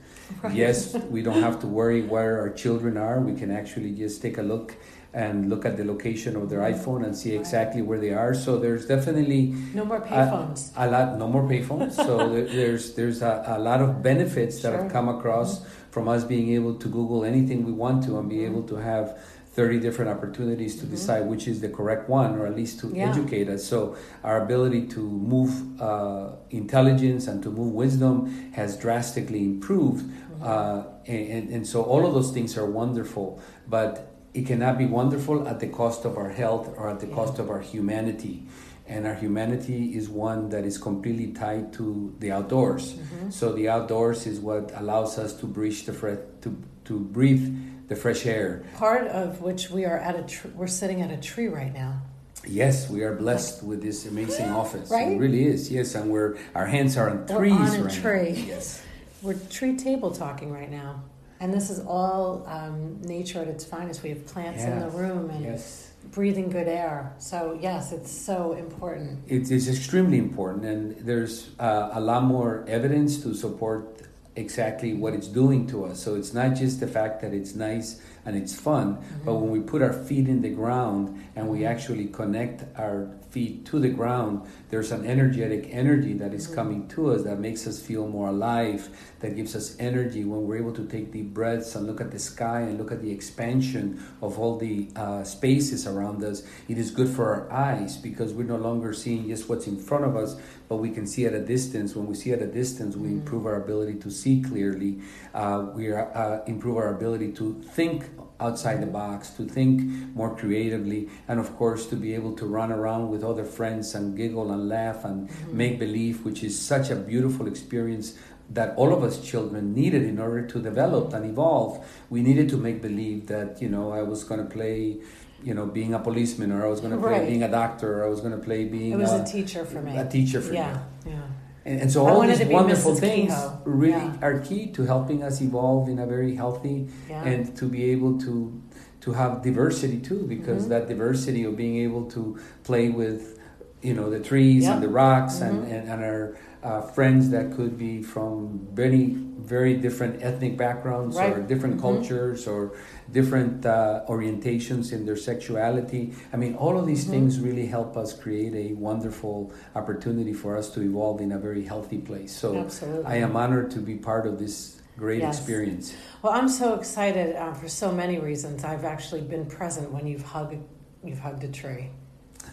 Right. 0.42 0.54
Yes, 0.54 0.94
we 1.10 1.22
don't 1.22 1.42
have 1.42 1.60
to 1.60 1.66
worry 1.66 2.02
where 2.02 2.40
our 2.40 2.50
children 2.50 2.96
are. 2.96 3.20
We 3.20 3.34
can 3.34 3.50
actually 3.50 3.92
just 3.92 4.20
take 4.22 4.38
a 4.38 4.42
look 4.42 4.74
and 5.14 5.50
look 5.50 5.66
at 5.66 5.76
the 5.76 5.84
location 5.84 6.36
of 6.36 6.48
their 6.48 6.60
iPhone 6.60 7.04
and 7.04 7.14
see 7.14 7.34
exactly 7.34 7.82
where 7.82 7.98
they 7.98 8.12
are. 8.12 8.34
So 8.34 8.58
there's 8.58 8.86
definitely 8.86 9.54
no 9.74 9.84
more 9.84 10.00
payphones. 10.00 10.74
A, 10.76 10.86
a 10.86 10.90
lot, 10.90 11.18
no 11.18 11.28
more 11.28 11.42
payphones. 11.42 11.92
so 11.92 12.44
there's 12.56 12.94
there's 12.94 13.20
a, 13.20 13.44
a, 13.46 13.58
lot 13.58 13.82
of 13.82 14.02
benefits 14.02 14.62
that 14.62 14.72
sure. 14.72 14.82
have 14.82 14.92
come 14.92 15.08
across 15.08 15.60
mm-hmm. 15.60 15.90
from 15.90 16.08
us 16.08 16.24
being 16.24 16.50
able 16.50 16.74
to 16.76 16.88
Google 16.88 17.24
anything 17.24 17.64
we 17.64 17.72
want 17.72 18.04
to 18.04 18.18
and 18.18 18.28
be 18.28 18.36
mm-hmm. 18.36 18.56
able 18.56 18.62
to 18.68 18.76
have 18.76 19.18
30 19.54 19.80
different 19.80 20.10
opportunities 20.10 20.76
to 20.76 20.82
mm-hmm. 20.82 20.92
decide 20.92 21.26
which 21.26 21.46
is 21.46 21.60
the 21.60 21.68
correct 21.68 22.08
one 22.08 22.36
or 22.36 22.46
at 22.46 22.56
least 22.56 22.80
to 22.80 22.88
yeah. 22.88 23.10
educate 23.10 23.50
us 23.50 23.62
so 23.62 23.94
our 24.24 24.42
ability 24.42 24.86
to 24.86 25.00
move 25.00 25.78
uh, 25.78 26.30
intelligence 26.48 27.26
and 27.26 27.42
to 27.42 27.50
move 27.50 27.70
wisdom 27.74 28.50
has 28.52 28.78
drastically 28.78 29.44
improved 29.44 30.06
mm-hmm. 30.06 30.42
uh, 30.42 30.84
and, 31.04 31.50
and 31.50 31.66
so 31.66 31.82
all 31.82 32.06
of 32.06 32.14
those 32.14 32.30
things 32.30 32.56
are 32.56 32.64
wonderful 32.64 33.42
but 33.68 34.08
it 34.34 34.46
cannot 34.46 34.78
be 34.78 34.86
wonderful 34.86 35.46
at 35.46 35.60
the 35.60 35.68
cost 35.68 36.04
of 36.04 36.16
our 36.16 36.30
health 36.30 36.74
or 36.76 36.88
at 36.88 37.00
the 37.00 37.06
yeah. 37.06 37.14
cost 37.14 37.38
of 37.38 37.50
our 37.50 37.60
humanity. 37.60 38.42
And 38.88 39.06
our 39.06 39.14
humanity 39.14 39.96
is 39.96 40.08
one 40.08 40.48
that 40.50 40.64
is 40.64 40.76
completely 40.76 41.28
tied 41.28 41.72
to 41.74 42.14
the 42.18 42.32
outdoors. 42.32 42.94
Mm-hmm. 42.94 43.30
So 43.30 43.52
the 43.52 43.68
outdoors 43.68 44.26
is 44.26 44.40
what 44.40 44.72
allows 44.74 45.18
us 45.18 45.34
to 45.34 45.46
breathe 45.46 45.86
the 45.86 45.92
fre- 45.92 46.24
to 46.42 46.56
to 46.84 46.98
breathe 46.98 47.88
the 47.88 47.94
fresh 47.94 48.26
air. 48.26 48.64
Part 48.76 49.06
of 49.06 49.40
which 49.40 49.70
we 49.70 49.84
are 49.84 49.98
at 49.98 50.18
a 50.18 50.22
tr- 50.22 50.48
we're 50.54 50.66
sitting 50.66 51.00
at 51.00 51.10
a 51.10 51.16
tree 51.16 51.46
right 51.46 51.72
now. 51.72 52.02
Yes, 52.46 52.90
we 52.90 53.02
are 53.04 53.14
blessed 53.14 53.62
with 53.62 53.82
this 53.82 54.04
amazing 54.04 54.50
office. 54.62 54.90
Right? 54.90 55.12
It 55.12 55.18
really 55.18 55.46
is. 55.46 55.70
Yes, 55.70 55.94
and 55.94 56.10
we're 56.10 56.36
our 56.54 56.66
hands 56.66 56.96
are 56.96 57.08
on 57.08 57.26
trees 57.26 57.52
we're 57.52 57.60
on 57.60 57.76
a 57.76 57.82
right 57.84 57.92
tree. 57.92 58.32
Now. 58.32 58.54
Yes. 58.54 58.82
We're 59.22 59.34
tree 59.34 59.76
table 59.76 60.10
talking 60.10 60.52
right 60.52 60.70
now. 60.70 61.04
And 61.42 61.52
this 61.52 61.70
is 61.70 61.80
all 61.80 62.44
um, 62.46 63.02
nature 63.02 63.40
at 63.40 63.48
its 63.48 63.64
finest. 63.64 64.04
We 64.04 64.10
have 64.10 64.24
plants 64.26 64.60
yes. 64.60 64.68
in 64.68 64.78
the 64.78 64.90
room 64.90 65.28
and 65.30 65.44
yes. 65.44 65.90
breathing 66.12 66.48
good 66.48 66.68
air. 66.68 67.16
So, 67.18 67.58
yes, 67.60 67.90
it's 67.90 68.12
so 68.12 68.52
important. 68.52 69.24
It 69.26 69.50
is 69.50 69.68
extremely 69.68 70.18
important. 70.18 70.64
And 70.64 70.96
there's 71.04 71.50
uh, 71.58 71.90
a 71.94 72.00
lot 72.00 72.22
more 72.22 72.64
evidence 72.68 73.20
to 73.24 73.34
support 73.34 74.02
exactly 74.36 74.94
what 74.94 75.14
it's 75.14 75.28
doing 75.28 75.66
to 75.68 75.84
us. 75.84 76.02
So, 76.02 76.14
it's 76.14 76.32
not 76.32 76.54
just 76.54 76.80
the 76.80 76.86
fact 76.86 77.20
that 77.22 77.32
it's 77.32 77.54
nice 77.54 78.00
and 78.24 78.36
it's 78.36 78.54
fun, 78.54 78.96
mm-hmm. 78.96 79.24
but 79.24 79.34
when 79.34 79.50
we 79.50 79.60
put 79.60 79.82
our 79.82 79.92
feet 79.92 80.28
in 80.28 80.42
the 80.42 80.50
ground 80.50 81.24
and 81.34 81.48
we 81.48 81.66
actually 81.66 82.06
connect 82.06 82.64
our 82.78 83.10
feet 83.30 83.64
to 83.66 83.78
the 83.78 83.88
ground, 83.88 84.46
there's 84.70 84.92
an 84.92 85.04
energetic 85.06 85.68
energy 85.70 86.12
that 86.12 86.32
is 86.32 86.46
mm-hmm. 86.46 86.54
coming 86.54 86.88
to 86.88 87.12
us 87.12 87.22
that 87.24 87.38
makes 87.38 87.66
us 87.66 87.80
feel 87.80 88.06
more 88.06 88.28
alive, 88.28 88.88
that 89.20 89.34
gives 89.34 89.56
us 89.56 89.76
energy 89.80 90.24
when 90.24 90.46
we're 90.46 90.58
able 90.58 90.72
to 90.72 90.86
take 90.86 91.10
deep 91.12 91.34
breaths 91.34 91.74
and 91.74 91.86
look 91.86 92.00
at 92.00 92.10
the 92.10 92.18
sky 92.18 92.60
and 92.60 92.78
look 92.78 92.92
at 92.92 93.02
the 93.02 93.10
expansion 93.10 94.02
of 94.20 94.38
all 94.38 94.56
the 94.56 94.88
uh, 94.94 95.24
spaces 95.24 95.86
around 95.86 96.22
us. 96.22 96.42
It 96.68 96.78
is 96.78 96.90
good 96.90 97.08
for 97.08 97.26
our 97.34 97.50
eyes 97.50 97.96
because 97.96 98.32
we're 98.32 98.44
no 98.44 98.56
longer 98.56 98.92
seeing 98.92 99.28
just 99.28 99.48
what's 99.48 99.66
in 99.66 99.78
front 99.78 100.04
of 100.04 100.16
us, 100.16 100.36
but 100.72 100.78
we 100.78 100.88
can 100.88 101.06
see 101.06 101.26
at 101.26 101.34
a 101.34 101.44
distance. 101.44 101.94
When 101.94 102.06
we 102.06 102.14
see 102.14 102.32
at 102.32 102.40
a 102.40 102.46
distance, 102.46 102.96
we 102.96 103.08
mm-hmm. 103.08 103.18
improve 103.18 103.44
our 103.44 103.56
ability 103.56 103.96
to 103.96 104.10
see 104.10 104.40
clearly. 104.40 105.00
Uh, 105.34 105.66
we 105.74 105.88
are, 105.88 106.10
uh, 106.16 106.42
improve 106.46 106.78
our 106.78 106.94
ability 106.94 107.32
to 107.32 107.60
think 107.76 108.06
outside 108.40 108.80
the 108.80 108.86
box, 108.86 109.28
to 109.36 109.44
think 109.44 109.82
more 110.14 110.34
creatively, 110.34 111.10
and 111.28 111.38
of 111.38 111.54
course 111.58 111.84
to 111.88 111.94
be 111.94 112.14
able 112.14 112.34
to 112.36 112.46
run 112.46 112.72
around 112.72 113.10
with 113.10 113.22
other 113.22 113.44
friends 113.44 113.94
and 113.94 114.16
giggle 114.16 114.50
and 114.50 114.66
laugh 114.66 115.04
and 115.04 115.28
mm-hmm. 115.28 115.56
make 115.58 115.78
believe, 115.78 116.24
which 116.24 116.42
is 116.42 116.58
such 116.58 116.88
a 116.88 116.96
beautiful 116.96 117.46
experience 117.46 118.16
that 118.48 118.74
all 118.76 118.94
of 118.94 119.02
us 119.02 119.20
children 119.22 119.74
needed 119.74 120.02
in 120.02 120.18
order 120.18 120.46
to 120.46 120.58
develop 120.58 121.12
and 121.12 121.26
evolve. 121.26 121.86
We 122.08 122.22
needed 122.22 122.48
to 122.48 122.56
make 122.56 122.80
believe 122.80 123.26
that 123.26 123.60
you 123.60 123.68
know 123.68 123.92
I 123.92 124.02
was 124.02 124.24
going 124.24 124.42
to 124.42 124.50
play 124.50 125.02
you 125.42 125.54
know, 125.54 125.66
being 125.66 125.94
a 125.94 125.98
policeman, 125.98 126.52
or 126.52 126.64
I 126.66 126.68
was 126.68 126.80
going 126.80 126.92
to 126.92 126.98
play 126.98 127.18
right. 127.18 127.26
being 127.26 127.42
a 127.42 127.50
doctor, 127.50 128.00
or 128.00 128.06
I 128.06 128.08
was 128.08 128.20
going 128.20 128.32
to 128.32 128.38
play 128.38 128.64
being. 128.64 128.92
It 128.92 128.98
was 128.98 129.12
a, 129.12 129.22
a 129.22 129.24
teacher 129.24 129.64
for 129.64 129.82
me. 129.82 129.96
A 129.96 130.08
teacher 130.08 130.40
for 130.40 130.54
yeah, 130.54 130.78
me. 131.04 131.12
Yeah, 131.12 131.22
And, 131.64 131.80
and 131.82 131.92
so 131.92 132.06
I 132.06 132.10
all 132.10 132.22
these 132.22 132.44
wonderful 132.44 132.94
things 132.94 133.32
Kehoe. 133.32 133.62
really 133.64 133.90
yeah. 133.92 134.16
are 134.22 134.40
key 134.40 134.66
to 134.72 134.82
helping 134.84 135.22
us 135.22 135.40
evolve 135.40 135.88
in 135.88 135.98
a 135.98 136.06
very 136.06 136.34
healthy 136.34 136.88
yeah. 137.08 137.24
and 137.24 137.56
to 137.56 137.66
be 137.66 137.90
able 137.90 138.18
to 138.20 138.62
to 139.02 139.12
have 139.12 139.42
diversity 139.42 139.98
too, 139.98 140.22
because 140.28 140.62
mm-hmm. 140.62 140.70
that 140.70 140.88
diversity 140.88 141.42
of 141.44 141.56
being 141.56 141.76
able 141.78 142.08
to 142.10 142.38
play 142.62 142.88
with, 142.88 143.36
you 143.82 143.94
know, 143.94 144.08
the 144.08 144.20
trees 144.20 144.64
and 144.66 144.80
the 144.80 144.88
rocks 144.88 145.40
mm-hmm. 145.40 145.64
and, 145.64 145.72
and, 145.72 145.88
and 145.88 146.04
our 146.04 146.38
uh, 146.62 146.80
friends 146.80 147.30
that 147.30 147.52
could 147.52 147.76
be 147.76 148.02
from 148.02 148.66
very 148.72 149.16
very 149.42 149.74
different 149.74 150.22
ethnic 150.22 150.56
backgrounds 150.56 151.16
right. 151.16 151.32
or 151.32 151.40
different 151.42 151.76
mm-hmm. 151.76 151.96
cultures 151.98 152.46
or 152.46 152.76
different 153.10 153.66
uh, 153.66 154.02
orientations 154.08 154.92
in 154.92 155.04
their 155.04 155.16
sexuality. 155.16 156.14
I 156.32 156.36
mean, 156.36 156.54
all 156.54 156.78
of 156.78 156.86
these 156.86 157.02
mm-hmm. 157.02 157.12
things 157.12 157.40
really 157.40 157.66
help 157.66 157.96
us 157.96 158.14
create 158.14 158.54
a 158.54 158.74
wonderful 158.74 159.52
opportunity 159.74 160.32
for 160.32 160.56
us 160.56 160.70
to 160.70 160.82
evolve 160.82 161.20
in 161.20 161.32
a 161.32 161.38
very 161.38 161.64
healthy 161.64 161.98
place. 161.98 162.34
So 162.34 162.56
Absolutely. 162.56 163.04
I 163.04 163.16
am 163.16 163.36
honored 163.36 163.70
to 163.72 163.80
be 163.80 163.96
part 163.96 164.26
of 164.26 164.38
this 164.38 164.80
great 164.96 165.20
yes. 165.20 165.38
experience. 165.38 165.94
Well, 166.22 166.32
I'm 166.32 166.48
so 166.48 166.74
excited 166.74 167.34
uh, 167.34 167.52
for 167.54 167.68
so 167.68 167.90
many 167.90 168.18
reasons. 168.18 168.64
I've 168.64 168.84
actually 168.84 169.22
been 169.22 169.46
present 169.46 169.90
when 169.90 170.06
you've 170.06 170.22
hugged 170.22 170.62
you've 171.04 171.18
hugged 171.18 171.42
a 171.42 171.48
tree. 171.48 171.90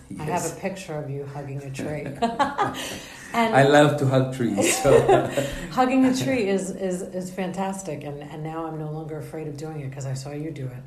Yes. 0.10 0.22
I 0.22 0.24
have 0.24 0.58
a 0.58 0.60
picture 0.60 0.96
of 0.96 1.10
you 1.10 1.24
hugging 1.26 1.62
a 1.62 1.70
tree. 1.70 2.08
and 3.34 3.56
I 3.56 3.64
love 3.64 3.98
to 4.00 4.08
hug 4.08 4.36
trees. 4.36 4.82
So. 4.82 5.28
hugging 5.72 6.06
a 6.06 6.16
tree 6.16 6.48
is, 6.48 6.72
is, 6.72 7.02
is 7.02 7.32
fantastic, 7.32 8.04
and, 8.04 8.22
and 8.22 8.44
now 8.44 8.66
I'm 8.66 8.80
no 8.80 8.92
longer 8.92 9.18
afraid 9.18 9.48
of 9.48 9.58
doing 9.58 9.82
it 9.82 9.90
because 9.90 10.06
I 10.06 10.14
saw 10.14 10.32
you 10.32 10.52
do 10.52 10.66
it. 10.66 10.84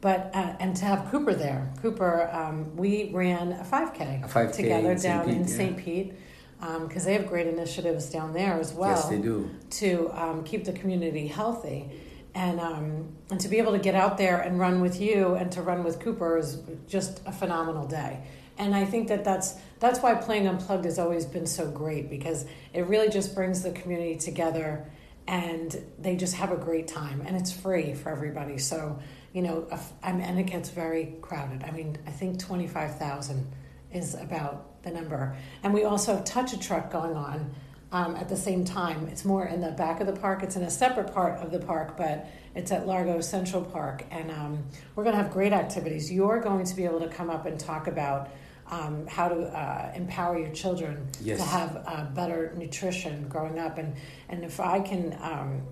But 0.00 0.30
uh, 0.34 0.54
and 0.60 0.76
to 0.76 0.84
have 0.84 1.10
Cooper 1.10 1.32
there, 1.32 1.72
Cooper, 1.80 2.28
um, 2.30 2.76
we 2.76 3.10
ran 3.12 3.52
a 3.52 3.64
5K, 3.64 4.24
a 4.24 4.28
5K 4.28 4.52
together 4.54 4.94
down 4.96 5.24
Pete, 5.24 5.34
in 5.34 5.48
St. 5.48 5.78
Yeah. 5.78 5.84
Pete 5.84 6.12
because 6.60 7.02
um, 7.02 7.04
they 7.06 7.14
have 7.14 7.26
great 7.26 7.46
initiatives 7.46 8.10
down 8.10 8.32
there 8.32 8.58
as 8.58 8.72
well. 8.72 8.90
Yes, 8.90 9.08
they 9.08 9.18
do. 9.18 9.50
To 9.70 10.10
um, 10.12 10.44
keep 10.44 10.64
the 10.64 10.72
community 10.72 11.26
healthy. 11.26 11.90
And, 12.34 12.58
um, 12.58 13.14
and 13.30 13.40
to 13.40 13.48
be 13.48 13.58
able 13.58 13.72
to 13.72 13.78
get 13.78 13.94
out 13.94 14.18
there 14.18 14.40
and 14.40 14.58
run 14.58 14.80
with 14.80 15.00
you 15.00 15.34
and 15.34 15.52
to 15.52 15.62
run 15.62 15.84
with 15.84 16.00
Cooper 16.00 16.36
is 16.36 16.58
just 16.88 17.22
a 17.26 17.32
phenomenal 17.32 17.86
day. 17.86 18.24
And 18.58 18.74
I 18.74 18.84
think 18.84 19.08
that 19.08 19.24
that's, 19.24 19.54
that's 19.80 20.00
why 20.00 20.14
Playing 20.14 20.48
Unplugged 20.48 20.84
has 20.84 20.98
always 20.98 21.26
been 21.26 21.46
so 21.46 21.70
great 21.70 22.10
because 22.10 22.44
it 22.72 22.86
really 22.86 23.08
just 23.08 23.34
brings 23.34 23.62
the 23.62 23.72
community 23.72 24.16
together 24.16 24.90
and 25.26 25.76
they 25.98 26.16
just 26.16 26.34
have 26.34 26.52
a 26.52 26.56
great 26.56 26.86
time 26.86 27.22
and 27.26 27.36
it's 27.36 27.52
free 27.52 27.94
for 27.94 28.10
everybody. 28.10 28.58
So, 28.58 28.98
you 29.32 29.42
know, 29.42 29.66
I 30.02 30.12
mean, 30.12 30.22
and 30.22 30.38
it 30.38 30.44
gets 30.44 30.70
very 30.70 31.16
crowded. 31.22 31.64
I 31.64 31.70
mean, 31.70 31.98
I 32.06 32.10
think 32.10 32.38
25,000 32.38 33.50
is 33.92 34.14
about 34.14 34.82
the 34.82 34.90
number. 34.90 35.36
And 35.62 35.72
we 35.72 35.84
also 35.84 36.14
have 36.14 36.24
Touch 36.24 36.52
a 36.52 36.58
Truck 36.58 36.92
going 36.92 37.16
on 37.16 37.54
um, 37.94 38.16
at 38.16 38.28
the 38.28 38.36
same 38.36 38.64
time. 38.64 39.06
It's 39.06 39.24
more 39.24 39.46
in 39.46 39.60
the 39.60 39.70
back 39.70 40.00
of 40.00 40.08
the 40.08 40.12
park. 40.12 40.42
It's 40.42 40.56
in 40.56 40.64
a 40.64 40.70
separate 40.70 41.14
part 41.14 41.40
of 41.40 41.52
the 41.52 41.60
park, 41.60 41.96
but 41.96 42.26
it's 42.56 42.72
at 42.72 42.88
Largo 42.88 43.20
Central 43.20 43.62
Park. 43.62 44.04
And 44.10 44.32
um, 44.32 44.64
we're 44.96 45.04
going 45.04 45.16
to 45.16 45.22
have 45.22 45.32
great 45.32 45.52
activities. 45.52 46.10
You're 46.10 46.40
going 46.40 46.66
to 46.66 46.74
be 46.74 46.84
able 46.84 46.98
to 47.00 47.08
come 47.08 47.30
up 47.30 47.46
and 47.46 47.58
talk 47.58 47.86
about 47.86 48.30
um, 48.68 49.06
how 49.06 49.28
to 49.28 49.36
uh, 49.36 49.92
empower 49.94 50.36
your 50.36 50.50
children 50.50 51.06
yes. 51.20 51.38
to 51.38 51.44
have 51.44 51.84
uh, 51.86 52.04
better 52.06 52.52
nutrition 52.56 53.28
growing 53.28 53.60
up. 53.60 53.78
And, 53.78 53.94
and 54.28 54.42
if 54.42 54.58
I 54.58 54.80
can 54.80 55.16
um, 55.20 55.62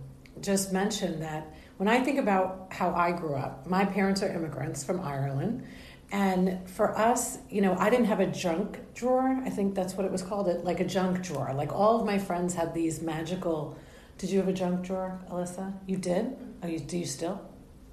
just 0.41 0.73
mention 0.73 1.19
that 1.21 1.53
when 1.79 1.89
I 1.89 2.05
think 2.05 2.21
about 2.21 2.69
how 2.71 2.95
I 2.95 3.11
grew 3.11 3.35
up, 3.35 3.67
my 3.67 3.85
parents 3.85 4.23
are 4.23 4.33
immigrants 4.33 4.85
from 4.85 5.01
Ireland. 5.01 5.67
And 6.13 6.69
for 6.69 6.97
us, 6.97 7.39
you 7.49 7.63
know, 7.63 7.75
I 7.79 7.89
didn't 7.89 8.05
have 8.05 8.21
a 8.21 8.27
junk 8.27 8.79
drawer. 8.95 9.41
I 9.47 9.49
think 9.49 9.75
that's 9.75 9.95
what 9.95 10.05
it 10.05 10.13
was 10.13 10.21
called, 10.21 10.47
it 10.47 10.63
like 10.63 10.79
a 10.79 10.85
junk 10.85 11.23
drawer. 11.23 11.55
Like 11.55 11.73
all 11.73 11.99
of 11.99 12.05
my 12.05 12.19
friends 12.19 12.53
had 12.55 12.75
these 12.75 13.01
magical. 13.01 13.79
Did 14.19 14.29
you 14.29 14.39
have 14.39 14.47
a 14.47 14.53
junk 14.53 14.85
drawer, 14.85 15.19
Alyssa? 15.31 15.73
You 15.87 15.97
did? 15.97 16.37
Oh, 16.63 16.67
you 16.67 16.79
do 16.81 16.99
you 16.99 17.07
still? 17.07 17.41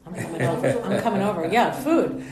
I'm 0.06 0.14
coming 0.14 0.42
over. 0.42 0.68
I'm 0.84 1.02
coming 1.02 1.22
over. 1.22 1.48
Yeah, 1.48 1.72
food. 1.72 2.26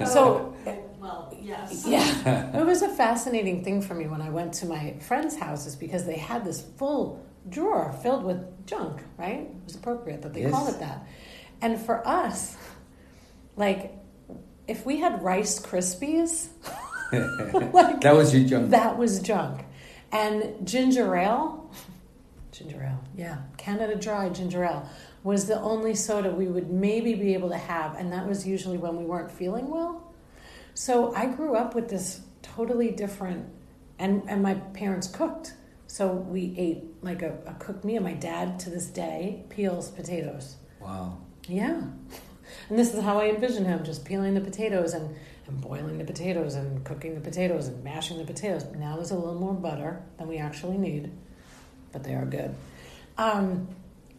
Oh, 0.00 0.04
so, 0.06 0.56
well, 0.98 1.36
yes. 1.38 1.84
Yeah, 1.86 2.58
it 2.58 2.64
was 2.64 2.80
a 2.80 2.88
fascinating 2.88 3.62
thing 3.62 3.82
for 3.82 3.94
me 3.94 4.06
when 4.06 4.22
I 4.22 4.30
went 4.30 4.54
to 4.54 4.66
my 4.66 4.94
friends' 5.00 5.36
houses 5.36 5.76
because 5.76 6.06
they 6.06 6.16
had 6.16 6.42
this 6.42 6.62
full 6.78 7.22
drawer 7.50 7.92
filled 8.02 8.24
with 8.24 8.66
junk. 8.66 9.02
Right? 9.18 9.40
It 9.40 9.64
was 9.66 9.74
appropriate 9.74 10.22
that 10.22 10.32
they 10.32 10.42
yes. 10.42 10.52
call 10.52 10.68
it 10.68 10.80
that. 10.80 11.06
And 11.60 11.78
for 11.78 12.06
us, 12.08 12.56
like 13.56 13.92
if 14.66 14.86
we 14.86 15.00
had 15.00 15.22
Rice 15.22 15.60
Krispies, 15.60 16.48
like, 17.72 18.00
that 18.00 18.14
was 18.14 18.34
your 18.34 18.46
junk. 18.48 18.70
That 18.70 18.98
was 18.98 19.20
junk. 19.20 19.64
And 20.12 20.66
ginger 20.66 21.16
ale, 21.16 21.70
ginger 22.52 22.82
ale, 22.82 23.02
yeah, 23.16 23.38
Canada 23.56 23.96
Dry 23.96 24.28
ginger 24.28 24.64
ale 24.64 24.88
was 25.22 25.46
the 25.46 25.60
only 25.60 25.94
soda 25.94 26.30
we 26.30 26.46
would 26.46 26.70
maybe 26.70 27.14
be 27.14 27.34
able 27.34 27.48
to 27.48 27.56
have, 27.56 27.96
and 27.96 28.12
that 28.12 28.26
was 28.26 28.46
usually 28.46 28.78
when 28.78 28.96
we 28.96 29.04
weren't 29.04 29.32
feeling 29.32 29.68
well. 29.68 30.12
So 30.74 31.14
I 31.14 31.26
grew 31.26 31.56
up 31.56 31.74
with 31.74 31.88
this 31.88 32.20
totally 32.42 32.90
different, 32.90 33.48
and 33.98 34.22
and 34.28 34.42
my 34.42 34.54
parents 34.54 35.08
cooked, 35.08 35.54
so 35.86 36.12
we 36.12 36.54
ate 36.56 36.84
like 37.02 37.22
a, 37.22 37.38
a 37.46 37.54
cooked 37.54 37.84
meal. 37.84 38.02
My 38.02 38.14
dad 38.14 38.60
to 38.60 38.70
this 38.70 38.86
day 38.86 39.44
peels 39.48 39.90
potatoes. 39.90 40.56
Wow. 40.80 41.18
Yeah. 41.48 41.82
And 42.68 42.78
this 42.78 42.94
is 42.94 43.02
how 43.02 43.18
I 43.18 43.26
envision 43.26 43.64
him 43.64 43.84
just 43.84 44.04
peeling 44.04 44.34
the 44.34 44.40
potatoes 44.40 44.94
and, 44.94 45.14
and 45.46 45.60
boiling 45.60 45.98
the 45.98 46.04
potatoes 46.04 46.54
and 46.54 46.84
cooking 46.84 47.14
the 47.14 47.20
potatoes 47.20 47.68
and 47.68 47.82
mashing 47.84 48.18
the 48.18 48.24
potatoes. 48.24 48.64
Now 48.76 48.96
there's 48.96 49.10
a 49.10 49.16
little 49.16 49.38
more 49.38 49.54
butter 49.54 50.02
than 50.18 50.28
we 50.28 50.38
actually 50.38 50.78
need, 50.78 51.12
but 51.92 52.04
they 52.04 52.14
are 52.14 52.24
good. 52.24 52.54
Um, 53.18 53.68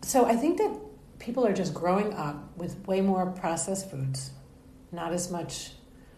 so 0.01 0.25
I 0.25 0.35
think 0.35 0.57
that 0.59 0.77
people 1.19 1.45
are 1.45 1.53
just 1.53 1.73
growing 1.73 2.13
up 2.13 2.55
with 2.57 2.85
way 2.87 3.01
more 3.01 3.25
processed 3.27 3.89
foods, 3.89 4.31
not 4.91 5.13
as 5.13 5.31
much 5.31 5.71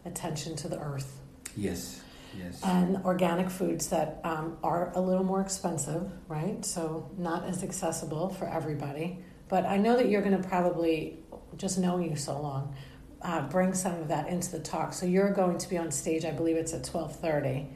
attention 0.06 0.56
to 0.58 0.68
the 0.68 0.80
earth. 0.80 1.20
Yes. 1.56 2.02
Yes. 2.38 2.62
And 2.64 2.98
organic 2.98 3.50
foods 3.50 3.88
that 3.90 4.20
um, 4.24 4.58
are 4.62 4.92
a 4.96 5.02
little 5.02 5.24
more 5.24 5.42
expensive, 5.42 6.12
right? 6.28 6.64
So 6.64 7.10
not 7.18 7.46
as 7.46 7.64
accessible 7.64 8.30
for 8.30 8.48
everybody. 8.48 9.20
But 9.50 9.66
I 9.66 9.78
know 9.78 9.96
that 9.96 10.10
you're 10.10 10.22
going 10.22 10.40
to 10.40 10.48
probably 10.48 11.20
just 11.58 11.78
knowing 11.78 12.10
you 12.10 12.16
so 12.16 12.40
long, 12.40 12.76
uh, 13.22 13.42
bring 13.50 13.74
some 13.74 13.96
of 13.96 14.08
that 14.08 14.28
into 14.28 14.52
the 14.52 14.60
talk. 14.60 14.94
So 14.94 15.06
you're 15.06 15.32
going 15.32 15.58
to 15.58 15.70
be 15.70 15.78
on 15.78 15.92
stage, 15.92 16.26
I 16.26 16.32
believe 16.32 16.56
it's 16.56 16.74
at 16.74 16.88
1230, 16.88 17.68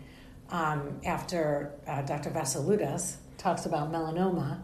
um, 0.50 1.00
after 1.06 1.74
uh, 1.88 2.02
Dr. 2.04 2.30
Vassilioutas 2.30 3.16
talks 3.38 3.66
about 3.66 3.92
melanoma 3.92 4.62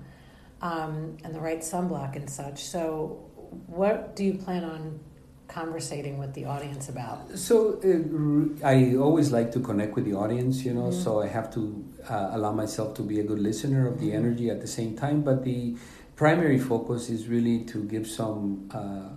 um, 0.62 1.18
and 1.24 1.34
the 1.34 1.40
right 1.40 1.60
sunblock 1.60 2.16
and 2.16 2.30
such. 2.30 2.64
So 2.64 3.24
what 3.68 4.16
do 4.16 4.24
you 4.24 4.34
plan 4.36 4.64
on 4.64 5.00
conversating 5.48 6.18
with 6.18 6.34
the 6.34 6.46
audience 6.46 6.90
about? 6.90 7.38
So 7.38 7.80
uh, 7.84 8.66
I 8.66 8.96
always 8.96 9.32
like 9.32 9.52
to 9.54 9.60
connect 9.60 9.96
with 9.96 10.06
the 10.06 10.14
audience, 10.14 10.64
you 10.64 10.74
know, 10.74 10.90
mm-hmm. 10.90 11.04
so 11.04 11.22
I 11.22 11.28
have 11.28 11.52
to 11.54 11.86
uh, 12.10 12.30
allow 12.34 12.52
myself 12.52 12.96
to 12.96 13.02
be 13.02 13.20
a 13.20 13.24
good 13.24 13.40
listener 13.40 13.88
of 13.88 14.00
the 14.00 14.08
mm-hmm. 14.08 14.18
energy 14.18 14.50
at 14.50 14.62
the 14.62 14.68
same 14.68 14.96
time, 14.96 15.22
but 15.22 15.44
the 15.44 15.76
primary 16.18 16.60
focus 16.60 17.10
is 17.10 17.28
really 17.28 17.64
to 17.64 17.84
give 17.86 18.06
some 18.06 18.70
uh, 18.74 19.10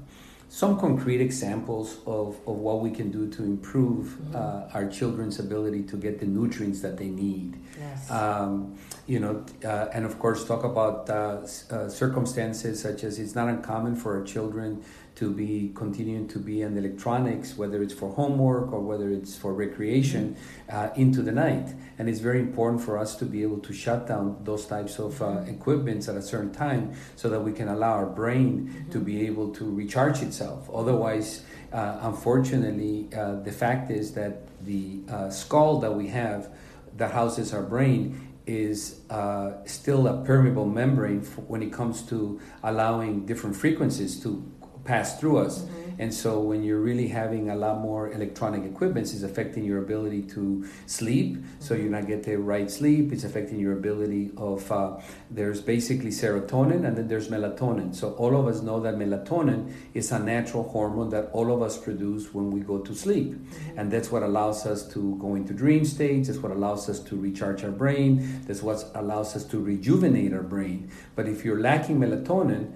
some 0.50 0.80
concrete 0.80 1.20
examples 1.20 1.98
of, 2.06 2.36
of 2.44 2.56
what 2.56 2.80
we 2.80 2.90
can 2.90 3.08
do 3.08 3.28
to 3.28 3.44
improve 3.44 4.06
mm-hmm. 4.08 4.34
uh, 4.34 4.74
our 4.74 4.88
children's 4.88 5.38
ability 5.38 5.84
to 5.84 5.96
get 5.96 6.18
the 6.18 6.26
nutrients 6.26 6.80
that 6.80 6.96
they 6.96 7.06
need. 7.06 7.56
Yes. 7.78 8.10
Um, 8.10 8.76
you 9.06 9.20
know, 9.20 9.44
uh, 9.64 9.86
and 9.94 10.04
of 10.04 10.18
course, 10.18 10.44
talk 10.44 10.64
about 10.64 11.08
uh, 11.08 11.46
uh, 11.70 11.88
circumstances 11.88 12.82
such 12.82 13.04
as 13.04 13.20
it's 13.20 13.36
not 13.36 13.48
uncommon 13.48 13.94
for 13.94 14.18
our 14.18 14.24
children 14.24 14.82
to 15.20 15.30
be 15.30 15.70
continuing 15.74 16.26
to 16.26 16.38
be 16.38 16.62
in 16.62 16.78
electronics, 16.78 17.54
whether 17.54 17.82
it's 17.82 17.92
for 17.92 18.10
homework 18.14 18.72
or 18.72 18.80
whether 18.80 19.10
it's 19.10 19.36
for 19.36 19.52
recreation, 19.52 20.34
mm-hmm. 20.34 20.76
uh, 20.76 20.88
into 20.96 21.20
the 21.20 21.30
night. 21.30 21.68
And 21.98 22.08
it's 22.08 22.20
very 22.20 22.40
important 22.40 22.82
for 22.82 22.96
us 22.96 23.14
to 23.16 23.26
be 23.26 23.42
able 23.42 23.58
to 23.58 23.72
shut 23.74 24.08
down 24.08 24.38
those 24.44 24.64
types 24.64 24.98
of 24.98 25.20
uh, 25.20 25.26
mm-hmm. 25.26 25.50
equipments 25.50 26.08
at 26.08 26.16
a 26.16 26.22
certain 26.22 26.52
time 26.52 26.94
so 27.16 27.28
that 27.28 27.40
we 27.40 27.52
can 27.52 27.68
allow 27.68 27.92
our 27.92 28.06
brain 28.06 28.50
mm-hmm. 28.66 28.90
to 28.92 28.98
be 28.98 29.26
able 29.26 29.52
to 29.52 29.70
recharge 29.70 30.22
itself. 30.22 30.70
Otherwise, 30.72 31.44
uh, 31.70 31.98
unfortunately, 32.00 33.06
uh, 33.14 33.34
the 33.40 33.52
fact 33.52 33.90
is 33.90 34.14
that 34.14 34.48
the 34.64 35.02
uh, 35.10 35.28
skull 35.28 35.80
that 35.80 35.94
we 35.94 36.08
have 36.08 36.48
that 36.96 37.12
houses 37.12 37.52
our 37.52 37.62
brain 37.62 38.28
is 38.46 39.00
uh, 39.10 39.52
still 39.66 40.08
a 40.08 40.24
permeable 40.24 40.66
membrane 40.66 41.20
when 41.46 41.62
it 41.62 41.72
comes 41.72 42.02
to 42.02 42.40
allowing 42.64 43.26
different 43.26 43.54
frequencies 43.54 44.18
to 44.22 44.42
pass 44.90 45.18
through 45.20 45.38
us. 45.38 45.54
Mm-hmm. 45.60 45.80
And 46.00 46.14
so 46.14 46.40
when 46.40 46.62
you're 46.64 46.80
really 46.80 47.08
having 47.08 47.50
a 47.50 47.54
lot 47.54 47.78
more 47.78 48.10
electronic 48.10 48.64
equipment, 48.64 49.12
it's 49.12 49.22
affecting 49.22 49.64
your 49.64 49.80
ability 49.86 50.22
to 50.34 50.66
sleep. 50.86 51.36
So 51.58 51.74
you're 51.74 51.94
not 51.98 52.06
getting 52.06 52.36
the 52.36 52.42
right 52.54 52.70
sleep. 52.70 53.12
It's 53.12 53.24
affecting 53.24 53.60
your 53.60 53.74
ability 53.74 54.30
of 54.38 54.72
uh, 54.72 54.98
there's 55.30 55.60
basically 55.60 56.10
serotonin 56.10 56.86
and 56.86 56.96
then 56.96 57.06
there's 57.06 57.28
melatonin. 57.28 57.94
So 57.94 58.14
all 58.14 58.34
of 58.40 58.48
us 58.48 58.62
know 58.62 58.80
that 58.80 58.94
melatonin 58.94 59.72
is 59.92 60.10
a 60.10 60.18
natural 60.18 60.64
hormone 60.74 61.10
that 61.10 61.28
all 61.34 61.52
of 61.52 61.60
us 61.60 61.76
produce 61.76 62.32
when 62.32 62.50
we 62.50 62.60
go 62.60 62.78
to 62.78 62.94
sleep, 62.94 63.28
mm-hmm. 63.34 63.78
and 63.78 63.92
that's 63.92 64.10
what 64.10 64.22
allows 64.22 64.64
us 64.66 64.88
to 64.94 65.16
go 65.20 65.34
into 65.34 65.52
dream 65.52 65.84
states. 65.84 66.28
That's 66.28 66.40
what 66.40 66.52
allows 66.52 66.88
us 66.88 66.98
to 67.08 67.16
recharge 67.16 67.62
our 67.62 67.76
brain. 67.82 68.42
That's 68.46 68.62
what 68.62 68.78
allows 68.94 69.36
us 69.36 69.44
to 69.52 69.56
rejuvenate 69.60 70.32
our 70.32 70.42
brain. 70.54 70.90
But 71.14 71.28
if 71.28 71.44
you're 71.44 71.60
lacking 71.60 71.98
melatonin, 72.00 72.72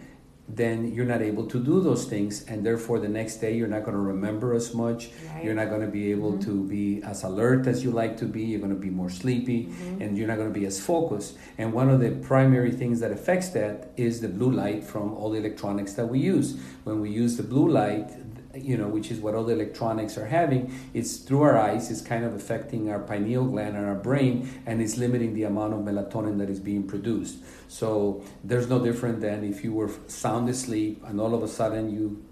then 0.49 0.93
you're 0.93 1.07
not 1.07 1.23
able 1.23 1.47
to 1.47 1.59
do 1.59 1.81
those 1.81 2.05
things 2.05 2.45
and 2.45 2.67
therefore 2.67 2.99
the 2.99 3.09
next 3.09 3.37
day 3.37 3.57
you're 3.57 3.69
not 3.69 3.83
going 3.83 3.97
to 3.97 4.03
remember 4.03 4.53
as 4.55 4.75
much 4.75 5.09
right. 5.33 5.45
you're 5.45 5.55
not 5.55 5.71
going 5.71 5.81
to 5.81 5.87
be 5.87 6.11
able 6.11 6.33
mm-hmm. 6.33 6.45
to 6.45 6.69
be 6.69 7.03
as 7.03 7.23
alert 7.25 7.67
as 7.67 7.83
you 7.83 7.91
like 7.91 8.17
to 8.17 8.27
be 8.27 8.43
you're 8.43 8.61
going 8.61 8.75
to 8.75 8.79
be 8.79 8.91
more 8.91 9.09
sleepy 9.09 9.65
mm-hmm. 9.65 10.03
and 10.03 10.19
you're 10.19 10.29
not 10.29 10.37
going 10.37 10.53
to 10.53 10.59
be 10.59 10.67
as 10.67 10.79
focused 10.79 11.39
and 11.57 11.73
one 11.73 11.89
of 11.89 11.99
the 11.99 12.11
primary 12.27 12.71
things 12.71 13.01
that 13.01 13.11
affects 13.11 13.49
that 13.49 13.91
is 13.97 14.21
the 14.21 14.29
blue 14.29 14.51
light 14.51 14.85
from 14.85 15.15
all 15.15 15.31
the 15.31 15.39
electronics 15.39 15.95
that 15.95 16.07
we 16.07 16.19
use 16.19 16.61
when 16.85 17.01
we 17.01 17.11
use 17.11 17.39
the 17.39 17.43
blue 17.43 17.71
light 17.71 18.11
you 18.57 18.77
know, 18.77 18.89
which 18.89 19.11
is 19.11 19.21
what 19.21 19.35
all 19.35 19.45
the 19.45 19.53
electronics 19.53 20.17
are 20.17 20.27
having, 20.27 20.73
it's 20.93 21.19
through 21.19 21.43
our 21.43 21.59
eyes, 21.59 21.91
it's 21.91 22.01
kind 22.01 22.25
of 22.25 22.35
affecting 22.35 22.91
our 22.91 22.99
pineal 22.99 23.45
gland 23.45 23.77
and 23.77 23.87
our 23.87 23.95
brain, 23.95 24.49
and 24.67 24.81
it's 24.81 24.97
limiting 24.97 25.35
the 25.35 25.45
amount 25.45 25.75
of 25.75 25.81
melatonin 25.81 26.39
that 26.39 26.51
is 26.51 26.61
being 26.61 26.87
produced. 26.87 27.39
So 27.69 28.23
there's 28.43 28.69
no 28.69 28.83
different 28.83 29.21
than 29.21 29.45
if 29.45 29.65
you 29.65 29.73
were 29.73 29.91
sound 30.07 30.49
asleep 30.49 31.03
and 31.07 31.21
all 31.21 31.35
of 31.35 31.43
a 31.43 31.49
sudden 31.49 31.91
you 31.91 32.25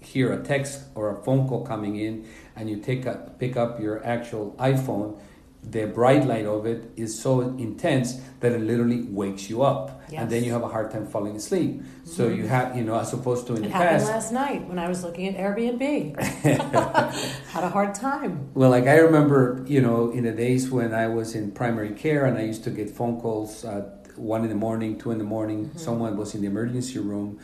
hear 0.00 0.32
a 0.32 0.42
text 0.42 0.84
or 0.94 1.10
a 1.10 1.22
phone 1.24 1.48
call 1.48 1.64
coming 1.64 1.96
in 1.96 2.26
and 2.56 2.70
you 2.70 2.76
take 2.76 3.04
a, 3.06 3.32
pick 3.38 3.56
up 3.56 3.80
your 3.80 4.04
actual 4.04 4.54
iPhone 4.58 5.18
the 5.62 5.86
bright 5.86 6.24
light 6.24 6.46
of 6.46 6.66
it 6.66 6.90
is 6.96 7.18
so 7.18 7.40
intense 7.40 8.20
that 8.40 8.52
it 8.52 8.60
literally 8.60 9.02
wakes 9.02 9.50
you 9.50 9.62
up 9.62 10.00
yes. 10.08 10.22
and 10.22 10.30
then 10.30 10.44
you 10.44 10.52
have 10.52 10.62
a 10.62 10.68
hard 10.68 10.90
time 10.90 11.06
falling 11.06 11.34
asleep 11.36 11.72
mm-hmm. 11.72 12.06
so 12.06 12.28
you 12.28 12.46
have 12.46 12.76
you 12.76 12.84
know 12.84 12.98
as 12.98 13.12
opposed 13.12 13.46
to 13.46 13.54
in 13.54 13.64
it 13.64 13.68
the 13.68 13.72
happened 13.72 13.98
past 13.98 14.10
last 14.10 14.32
night 14.32 14.66
when 14.68 14.78
i 14.78 14.88
was 14.88 15.02
looking 15.02 15.26
at 15.26 15.36
airbnb 15.36 16.18
had 17.48 17.64
a 17.64 17.68
hard 17.68 17.94
time 17.94 18.48
well 18.54 18.70
like 18.70 18.86
i 18.86 18.96
remember 18.96 19.64
you 19.66 19.80
know 19.80 20.10
in 20.10 20.24
the 20.24 20.32
days 20.32 20.70
when 20.70 20.94
i 20.94 21.06
was 21.06 21.34
in 21.34 21.50
primary 21.50 21.90
care 21.90 22.24
and 22.24 22.38
i 22.38 22.42
used 22.42 22.62
to 22.62 22.70
get 22.70 22.88
phone 22.88 23.20
calls 23.20 23.64
at 23.64 23.94
one 24.16 24.42
in 24.42 24.48
the 24.48 24.54
morning 24.54 24.96
two 24.96 25.10
in 25.10 25.18
the 25.18 25.24
morning 25.24 25.66
mm-hmm. 25.66 25.78
someone 25.78 26.16
was 26.16 26.34
in 26.34 26.40
the 26.40 26.46
emergency 26.46 26.98
room 26.98 27.38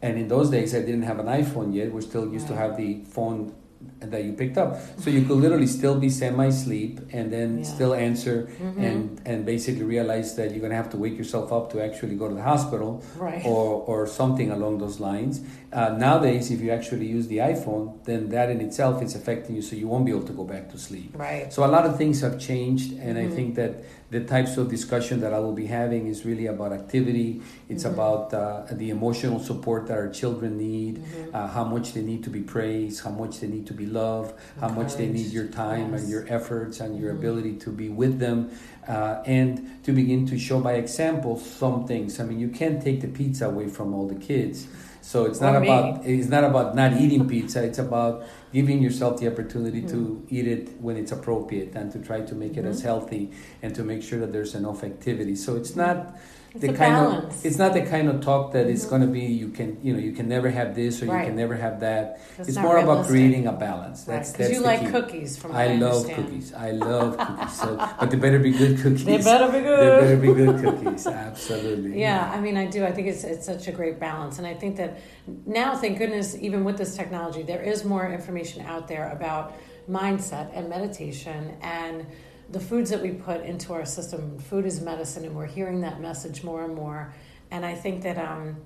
and 0.00 0.18
in 0.18 0.26
those 0.26 0.48
days 0.50 0.74
i 0.74 0.80
didn't 0.80 1.02
have 1.02 1.18
an 1.18 1.26
iphone 1.26 1.74
yet 1.74 1.92
we 1.92 2.00
still 2.00 2.32
used 2.32 2.48
right. 2.48 2.56
to 2.56 2.62
have 2.62 2.76
the 2.76 3.04
phone 3.04 3.54
that 4.00 4.24
you 4.24 4.32
picked 4.32 4.58
up. 4.58 4.78
So 5.00 5.10
you 5.10 5.22
could 5.22 5.36
literally 5.36 5.66
still 5.66 5.98
be 5.98 6.08
semi-sleep 6.08 7.00
and 7.12 7.32
then 7.32 7.58
yeah. 7.58 7.64
still 7.64 7.94
answer 7.94 8.48
mm-hmm. 8.60 8.80
and 8.80 9.22
and 9.24 9.44
basically 9.44 9.82
realize 9.82 10.36
that 10.36 10.50
you're 10.52 10.60
gonna 10.60 10.74
have 10.74 10.90
to 10.90 10.96
wake 10.96 11.16
yourself 11.16 11.52
up 11.52 11.70
to 11.72 11.82
actually 11.82 12.16
go 12.16 12.28
to 12.28 12.34
the 12.34 12.42
hospital 12.42 13.02
right. 13.16 13.44
or 13.44 13.82
or 13.82 14.06
something 14.06 14.50
along 14.50 14.78
those 14.78 15.00
lines. 15.00 15.40
Uh, 15.72 15.90
nowadays, 15.90 16.50
if 16.50 16.60
you 16.60 16.70
actually 16.70 17.06
use 17.06 17.26
the 17.28 17.38
iPhone, 17.38 18.02
then 18.04 18.30
that 18.30 18.50
in 18.50 18.60
itself 18.60 19.02
is 19.02 19.14
affecting 19.14 19.54
you, 19.54 19.62
so 19.62 19.76
you 19.76 19.86
won't 19.86 20.06
be 20.06 20.12
able 20.12 20.26
to 20.26 20.32
go 20.32 20.44
back 20.44 20.70
to 20.70 20.78
sleep. 20.78 21.10
Right. 21.14 21.52
So 21.52 21.64
a 21.64 21.68
lot 21.68 21.84
of 21.84 21.98
things 21.98 22.20
have 22.22 22.40
changed, 22.40 22.92
and 22.92 23.18
mm-hmm. 23.18 23.32
I 23.32 23.36
think 23.36 23.54
that 23.56 23.84
the 24.10 24.20
types 24.20 24.56
of 24.56 24.70
discussion 24.70 25.20
that 25.20 25.34
I 25.34 25.38
will 25.38 25.52
be 25.52 25.66
having 25.66 26.06
is 26.06 26.24
really 26.24 26.46
about 26.46 26.72
activity. 26.72 27.42
It's 27.68 27.84
mm-hmm. 27.84 27.94
about 27.94 28.32
uh, 28.32 28.64
the 28.72 28.90
emotional 28.90 29.38
support 29.38 29.86
that 29.88 29.98
our 29.98 30.08
children 30.08 30.56
need, 30.56 30.98
mm-hmm. 30.98 31.36
uh, 31.36 31.48
how 31.48 31.64
much 31.64 31.92
they 31.92 32.02
need 32.02 32.24
to 32.24 32.30
be 32.30 32.40
praised, 32.40 33.04
how 33.04 33.10
much 33.10 33.40
they 33.40 33.48
need 33.48 33.66
to 33.66 33.74
be 33.74 33.84
loved, 33.84 34.34
how 34.60 34.68
much 34.68 34.96
they 34.96 35.08
need 35.08 35.30
your 35.30 35.46
time 35.48 35.92
yes. 35.92 36.02
and 36.02 36.10
your 36.10 36.24
efforts 36.28 36.80
and 36.80 36.98
your 36.98 37.10
mm-hmm. 37.10 37.18
ability 37.18 37.56
to 37.56 37.70
be 37.70 37.88
with 37.90 38.18
them, 38.18 38.50
uh, 38.88 39.22
and 39.26 39.84
to 39.84 39.92
begin 39.92 40.26
to 40.26 40.38
show 40.38 40.60
by 40.60 40.74
example 40.74 41.38
some 41.38 41.86
things. 41.86 42.18
I 42.18 42.24
mean, 42.24 42.40
you 42.40 42.48
can't 42.48 42.82
take 42.82 43.02
the 43.02 43.08
pizza 43.08 43.46
away 43.46 43.68
from 43.68 43.92
all 43.92 44.08
the 44.08 44.14
kids. 44.14 44.66
So 45.02 45.24
it's 45.24 45.40
not 45.40 45.56
about 45.56 46.04
it's 46.04 46.28
not 46.28 46.44
about 46.44 46.74
not 46.74 46.94
eating 46.94 47.28
pizza. 47.28 47.62
It's 47.62 47.78
about 47.78 48.24
giving 48.52 48.82
yourself 48.82 49.20
the 49.20 49.30
opportunity 49.30 49.80
mm-hmm. 49.80 49.90
to 49.90 50.26
eat 50.28 50.46
it 50.46 50.80
when 50.80 50.96
it's 50.96 51.12
appropriate 51.12 51.74
and 51.74 51.92
to 51.92 51.98
try 51.98 52.20
to 52.22 52.34
make 52.34 52.52
it 52.52 52.60
mm-hmm. 52.60 52.68
as 52.68 52.82
healthy 52.82 53.30
and 53.62 53.74
to 53.74 53.84
make 53.84 54.02
sure 54.02 54.18
that 54.20 54.32
there's 54.32 54.54
enough 54.54 54.82
activity. 54.84 55.34
So 55.36 55.56
it's 55.56 55.76
not 55.76 56.16
it's 56.52 56.60
the 56.62 56.68
kind 56.68 56.94
balance. 56.94 57.40
of 57.40 57.46
it's 57.46 57.58
not 57.58 57.74
the 57.74 57.82
kind 57.82 58.08
of 58.08 58.22
talk 58.22 58.52
that 58.52 58.64
mm-hmm. 58.64 58.72
it's 58.72 58.86
going 58.86 59.02
to 59.02 59.06
be 59.06 59.20
you 59.20 59.48
can 59.48 59.78
you 59.82 59.92
know 59.92 59.98
you 59.98 60.12
can 60.12 60.28
never 60.28 60.48
have 60.48 60.74
this 60.74 61.02
or 61.02 61.06
right. 61.06 61.20
you 61.20 61.26
can 61.26 61.36
never 61.36 61.54
have 61.54 61.80
that 61.80 62.20
that's 62.36 62.48
it's 62.48 62.58
more 62.58 62.76
realistic. 62.76 62.94
about 62.94 63.06
creating 63.06 63.46
a 63.46 63.52
balance 63.52 64.04
that's 64.04 64.38
right. 64.38 64.50
you 64.50 64.60
like 64.60 64.80
key. 64.80 64.86
cookies 64.86 65.36
from 65.36 65.52
I, 65.52 65.64
I 65.64 65.76
love 65.76 66.08
cookies 66.08 66.54
I 66.54 66.70
love 66.70 67.18
cookies 67.26 67.60
so 67.60 67.76
but 68.00 68.10
they 68.10 68.16
better 68.16 68.38
be 68.38 68.52
good 68.52 68.78
cookies 68.78 69.04
they 69.04 69.18
better 69.18 69.52
be 69.52 69.60
good 69.60 70.02
they 70.02 70.06
better 70.06 70.16
be 70.16 70.34
good 70.34 70.64
cookies 70.84 71.06
absolutely 71.06 72.00
yeah, 72.00 72.30
yeah 72.30 72.32
I 72.32 72.40
mean 72.40 72.56
I 72.56 72.66
do 72.66 72.84
I 72.84 72.92
think 72.92 73.08
it's 73.08 73.24
it's 73.24 73.44
such 73.44 73.68
a 73.68 73.72
great 73.72 74.00
balance 74.00 74.38
and 74.38 74.46
I 74.46 74.54
think 74.54 74.76
that 74.76 75.00
now 75.44 75.76
thank 75.76 75.98
goodness 75.98 76.34
even 76.40 76.64
with 76.64 76.78
this 76.78 76.96
technology 76.96 77.42
there 77.42 77.62
is 77.62 77.84
more 77.84 78.10
information 78.10 78.64
out 78.64 78.88
there 78.88 79.10
about 79.10 79.54
mindset 79.88 80.50
and 80.54 80.68
meditation 80.68 81.56
and 81.60 82.06
the 82.50 82.60
foods 82.60 82.90
that 82.90 83.02
we 83.02 83.10
put 83.10 83.42
into 83.42 83.72
our 83.72 83.84
system, 83.84 84.38
food 84.38 84.64
is 84.64 84.80
medicine, 84.80 85.24
and 85.24 85.34
we're 85.34 85.46
hearing 85.46 85.82
that 85.82 86.00
message 86.00 86.42
more 86.42 86.64
and 86.64 86.74
more. 86.74 87.12
And 87.50 87.64
I 87.64 87.74
think 87.74 88.02
that 88.02 88.18
um, 88.18 88.56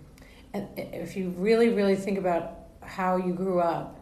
if 0.54 1.16
you 1.16 1.30
really, 1.30 1.70
really 1.70 1.96
think 1.96 2.18
about 2.18 2.58
how 2.80 3.16
you 3.16 3.32
grew 3.32 3.60
up, 3.60 3.98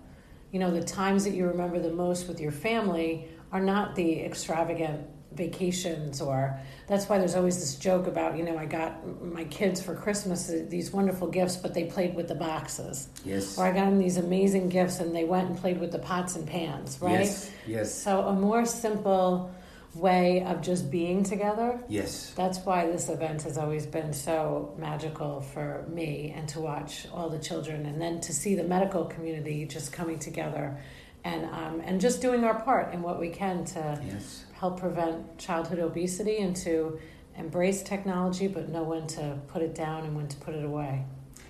you 0.52 0.58
know, 0.58 0.70
the 0.70 0.82
times 0.82 1.24
that 1.24 1.32
you 1.32 1.46
remember 1.46 1.78
the 1.78 1.92
most 1.92 2.28
with 2.28 2.40
your 2.40 2.52
family 2.52 3.28
are 3.52 3.60
not 3.60 3.94
the 3.94 4.20
extravagant 4.20 5.06
vacations 5.32 6.20
or 6.20 6.58
that's 6.88 7.08
why 7.08 7.16
there's 7.16 7.36
always 7.36 7.56
this 7.60 7.76
joke 7.76 8.08
about 8.08 8.36
you 8.36 8.42
know 8.42 8.58
i 8.58 8.66
got 8.66 9.06
my 9.22 9.44
kids 9.44 9.80
for 9.80 9.94
christmas 9.94 10.50
these 10.68 10.92
wonderful 10.92 11.28
gifts 11.28 11.54
but 11.56 11.72
they 11.72 11.84
played 11.84 12.16
with 12.16 12.26
the 12.26 12.34
boxes. 12.34 13.08
Yes. 13.24 13.56
Or 13.56 13.64
i 13.64 13.70
got 13.70 13.84
them 13.84 13.98
these 13.98 14.16
amazing 14.16 14.70
gifts 14.70 14.98
and 14.98 15.14
they 15.14 15.22
went 15.22 15.48
and 15.48 15.56
played 15.56 15.78
with 15.78 15.92
the 15.92 16.00
pots 16.00 16.34
and 16.34 16.46
pans 16.48 16.98
right? 17.00 17.20
Yes. 17.20 17.50
Yes. 17.64 17.94
So 17.94 18.22
a 18.22 18.32
more 18.32 18.66
simple 18.66 19.54
way 19.94 20.44
of 20.44 20.62
just 20.62 20.90
being 20.90 21.24
together. 21.24 21.80
Yes. 21.88 22.32
That's 22.36 22.58
why 22.58 22.86
this 22.86 23.08
event 23.08 23.42
has 23.42 23.58
always 23.58 23.86
been 23.86 24.12
so 24.12 24.74
magical 24.78 25.40
for 25.40 25.84
me 25.88 26.32
and 26.36 26.48
to 26.50 26.60
watch 26.60 27.06
all 27.12 27.28
the 27.28 27.38
children 27.38 27.86
and 27.86 28.00
then 28.00 28.20
to 28.20 28.32
see 28.32 28.54
the 28.54 28.64
medical 28.64 29.04
community 29.04 29.64
just 29.66 29.92
coming 29.92 30.18
together 30.18 30.78
and 31.24 31.44
um, 31.46 31.82
and 31.84 32.00
just 32.00 32.22
doing 32.22 32.44
our 32.44 32.62
part 32.62 32.94
in 32.94 33.02
what 33.02 33.20
we 33.20 33.28
can 33.28 33.64
to 33.64 34.00
yes. 34.06 34.44
help 34.52 34.80
prevent 34.80 35.38
childhood 35.38 35.78
obesity 35.78 36.38
and 36.38 36.56
to 36.56 36.98
embrace 37.36 37.82
technology 37.82 38.46
but 38.46 38.68
know 38.68 38.82
when 38.82 39.06
to 39.06 39.38
put 39.48 39.60
it 39.60 39.74
down 39.74 40.04
and 40.04 40.16
when 40.16 40.28
to 40.28 40.36
put 40.38 40.54
it 40.54 40.64
away. 40.64 41.04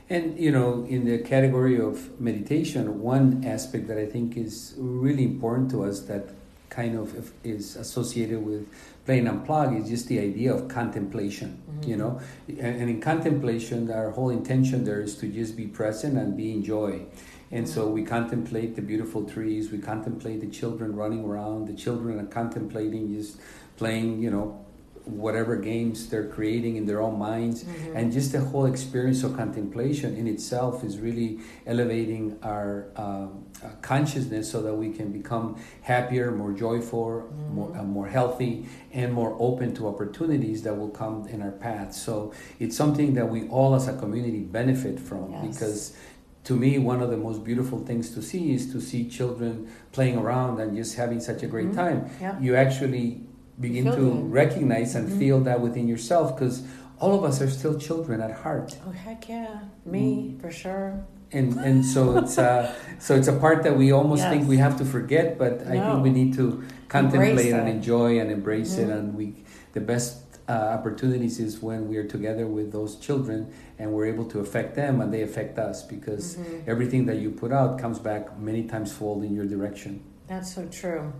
And 0.09 0.37
you 0.41 0.51
know, 0.51 0.85
in 0.89 1.05
the 1.05 1.19
category 1.19 1.79
of 1.79 2.21
meditation, 2.21 3.01
one 3.01 3.45
aspect 3.45 3.87
that 3.89 3.99
I 3.99 4.07
think 4.07 4.37
is 4.37 4.75
really 4.77 5.23
important 5.25 5.71
to 5.71 5.85
us 5.85 6.01
that 6.01 6.31
kind 6.71 6.97
of 6.97 7.33
is 7.45 7.77
associated 7.77 8.45
with 8.45 8.67
playing 9.05 9.25
unplug 9.25 9.79
is 9.81 9.89
just 9.89 10.07
the 10.09 10.19
idea 10.21 10.55
of 10.55 10.69
contemplation 10.69 11.61
mm-hmm. 11.69 11.91
you 11.91 11.97
know 11.97 12.21
and, 12.49 12.89
in 12.89 13.01
contemplation 13.01 13.91
our 13.91 14.11
whole 14.11 14.31
intention 14.31 14.85
there 14.85 15.01
is 15.01 15.17
to 15.17 15.27
just 15.27 15.57
be 15.57 15.67
present 15.67 16.17
and 16.17 16.37
be 16.37 16.53
in 16.53 16.63
joy 16.65 17.05
and 17.51 17.67
mm-hmm. 17.67 17.75
so 17.75 17.89
we 17.89 18.05
contemplate 18.05 18.77
the 18.77 18.83
beautiful 18.83 19.25
trees 19.25 19.71
we 19.71 19.79
contemplate 19.79 20.41
the 20.41 20.49
children 20.49 20.95
running 20.95 21.25
around 21.25 21.67
the 21.67 21.75
children 21.75 22.21
are 22.21 22.27
contemplating 22.27 23.13
just 23.13 23.41
playing 23.77 24.23
you 24.23 24.31
know 24.31 24.65
whatever 25.05 25.57
games 25.57 26.09
they're 26.09 26.29
creating 26.29 26.77
in 26.77 26.87
their 26.87 27.01
own 27.01 27.19
minds 27.19 27.65
mm-hmm. 27.65 27.97
and 27.97 28.13
just 28.13 28.33
the 28.33 28.41
whole 28.41 28.67
experience 28.67 29.25
of 29.25 29.37
contemplation 29.37 30.17
in 30.17 30.29
itself 30.29 30.85
is 30.85 30.99
really 30.99 31.41
elevating 31.67 32.39
our 32.43 32.87
um, 32.97 33.45
uh, 33.65 33.69
consciousness 33.83 34.51
so 34.51 34.63
that 34.63 34.75
we 34.75 34.91
can 34.91 35.13
become 35.13 35.61
happier 35.83 36.31
more 36.31 36.53
joyful 36.53 37.07
mm-hmm. 37.07 37.55
more, 37.55 37.77
uh, 37.77 37.83
more 37.83 38.07
healthy 38.07 38.67
and 38.93 39.13
more 39.13 39.37
open 39.39 39.75
to 39.75 39.89
opportunities 39.89 40.63
that 40.63 40.77
will 40.77 40.91
come 40.91 41.27
in 41.29 41.43
our 41.43 41.51
path 41.51 41.95
so 41.95 42.33
it's 42.59 42.77
something 42.77 43.15
that 43.15 43.29
we 43.29 43.49
all 43.49 43.75
as 43.75 43.89
a 43.89 43.97
community 43.97 44.41
benefit 44.41 44.99
from 44.99 45.33
yes. 45.33 45.47
because 45.47 45.97
to 46.45 46.57
me, 46.57 46.79
one 46.79 47.03
of 47.03 47.11
the 47.11 47.17
most 47.17 47.45
beautiful 47.45 47.79
things 47.81 48.15
to 48.15 48.23
see 48.23 48.55
is 48.55 48.73
to 48.73 48.81
see 48.81 49.09
children 49.09 49.71
playing 49.93 50.17
around 50.17 50.59
and 50.59 50.75
just 50.75 50.97
having 50.97 51.21
such 51.21 51.43
a 51.43 51.47
great 51.47 51.67
mm-hmm. 51.67 51.77
time. 51.77 52.11
Yeah. 52.21 52.41
You 52.41 52.57
actually 52.57 53.21
begin 53.61 53.85
to 53.85 53.91
good. 53.91 54.33
recognize 54.33 54.95
and 54.95 55.09
mm-hmm. 55.09 55.19
feel 55.19 55.41
that 55.41 55.61
within 55.61 55.87
yourself 55.87 56.35
because 56.35 56.63
all 56.99 57.15
of 57.15 57.25
us 57.25 57.41
are 57.41 57.51
still 57.51 57.79
children 57.79 58.21
at 58.21 58.31
heart. 58.31 58.77
Oh 58.87 58.91
heck 58.91 59.29
yeah, 59.29 59.61
me 59.85 60.35
mm. 60.35 60.41
for 60.41 60.51
sure. 60.51 61.05
And 61.33 61.59
and 61.59 61.85
so 61.85 62.19
it's 62.19 62.39
uh, 62.39 62.75
so 62.99 63.15
it's 63.15 63.29
a 63.29 63.37
part 63.37 63.63
that 63.63 63.77
we 63.77 63.93
almost 63.93 64.23
yes. 64.23 64.33
think 64.33 64.49
we 64.49 64.57
have 64.59 64.77
to 64.79 64.85
forget, 64.85 65.39
but 65.39 65.67
no. 65.67 65.71
I 65.73 65.91
think 65.91 66.03
we 66.03 66.11
need 66.11 66.35
to 66.35 66.65
contemplate 66.89 67.53
and 67.53 67.69
enjoy 67.69 68.19
and 68.19 68.31
embrace 68.31 68.75
mm-hmm. 68.75 68.91
it. 68.91 68.97
And 68.97 69.15
we 69.15 69.35
the 69.73 69.81
best 69.81 70.31
uh, 70.51 70.53
opportunities 70.53 71.39
is 71.39 71.63
when 71.63 71.89
we 71.89 71.97
are 71.97 72.07
together 72.07 72.47
with 72.47 72.73
those 72.73 72.97
children 72.97 73.53
and 73.79 73.93
we're 73.93 74.07
able 74.07 74.25
to 74.25 74.41
affect 74.41 74.75
them 74.75 75.01
and 75.01 75.15
they 75.15 75.23
affect 75.23 75.59
us 75.59 75.85
because 75.85 76.37
mm-hmm. 76.37 76.69
everything 76.69 77.07
that 77.07 77.19
you 77.19 77.31
put 77.31 77.53
out 77.53 77.79
comes 77.79 78.01
back 78.01 78.37
many 78.37 78.65
times 78.65 78.93
fold 78.93 79.23
in 79.23 79.33
your 79.33 79.47
direction. 79.47 80.03
That's 80.27 80.53
so 80.53 80.67
true. 80.67 81.13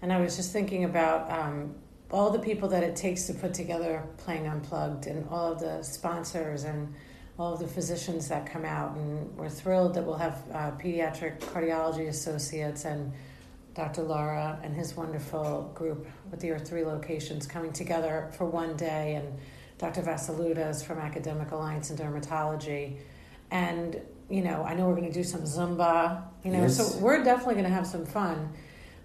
And 0.00 0.10
I 0.10 0.20
was 0.20 0.36
just 0.36 0.50
thinking 0.50 0.84
about 0.84 1.30
um, 1.30 1.74
all 2.10 2.30
the 2.30 2.38
people 2.38 2.68
that 2.70 2.82
it 2.82 2.96
takes 2.96 3.24
to 3.24 3.34
put 3.34 3.52
together 3.52 4.02
Playing 4.16 4.46
Unplugged 4.46 5.06
and 5.06 5.28
all 5.28 5.52
of 5.52 5.60
the 5.60 5.82
sponsors 5.82 6.64
and 6.64 6.94
all 7.38 7.54
of 7.54 7.60
the 7.60 7.66
physicians 7.66 8.28
that 8.28 8.46
come 8.46 8.64
out. 8.64 8.96
And 8.96 9.36
we're 9.36 9.48
thrilled 9.48 9.94
that 9.94 10.04
we'll 10.04 10.16
have 10.16 10.42
uh, 10.52 10.70
pediatric 10.72 11.40
cardiology 11.40 12.08
associates 12.08 12.84
and 12.84 13.12
Dr. 13.74 14.02
Lara 14.02 14.58
and 14.62 14.74
his 14.74 14.96
wonderful 14.96 15.72
group 15.74 16.06
with 16.30 16.44
your 16.44 16.58
three 16.58 16.84
locations 16.84 17.46
coming 17.46 17.72
together 17.72 18.30
for 18.36 18.44
one 18.46 18.76
day, 18.76 19.16
and 19.16 19.38
Dr. 19.78 20.02
Vasaludas 20.02 20.84
from 20.84 20.98
Academic 20.98 21.50
Alliance 21.50 21.90
in 21.90 21.96
Dermatology. 21.96 22.98
And, 23.50 24.00
you 24.30 24.42
know, 24.42 24.62
I 24.62 24.74
know 24.74 24.86
we're 24.86 24.94
going 24.94 25.08
to 25.08 25.12
do 25.12 25.24
some 25.24 25.42
Zumba, 25.42 26.22
you 26.44 26.52
know, 26.52 26.62
yes. 26.62 26.76
so 26.76 26.98
we're 26.98 27.24
definitely 27.24 27.54
going 27.54 27.66
to 27.66 27.72
have 27.72 27.86
some 27.86 28.06
fun. 28.06 28.52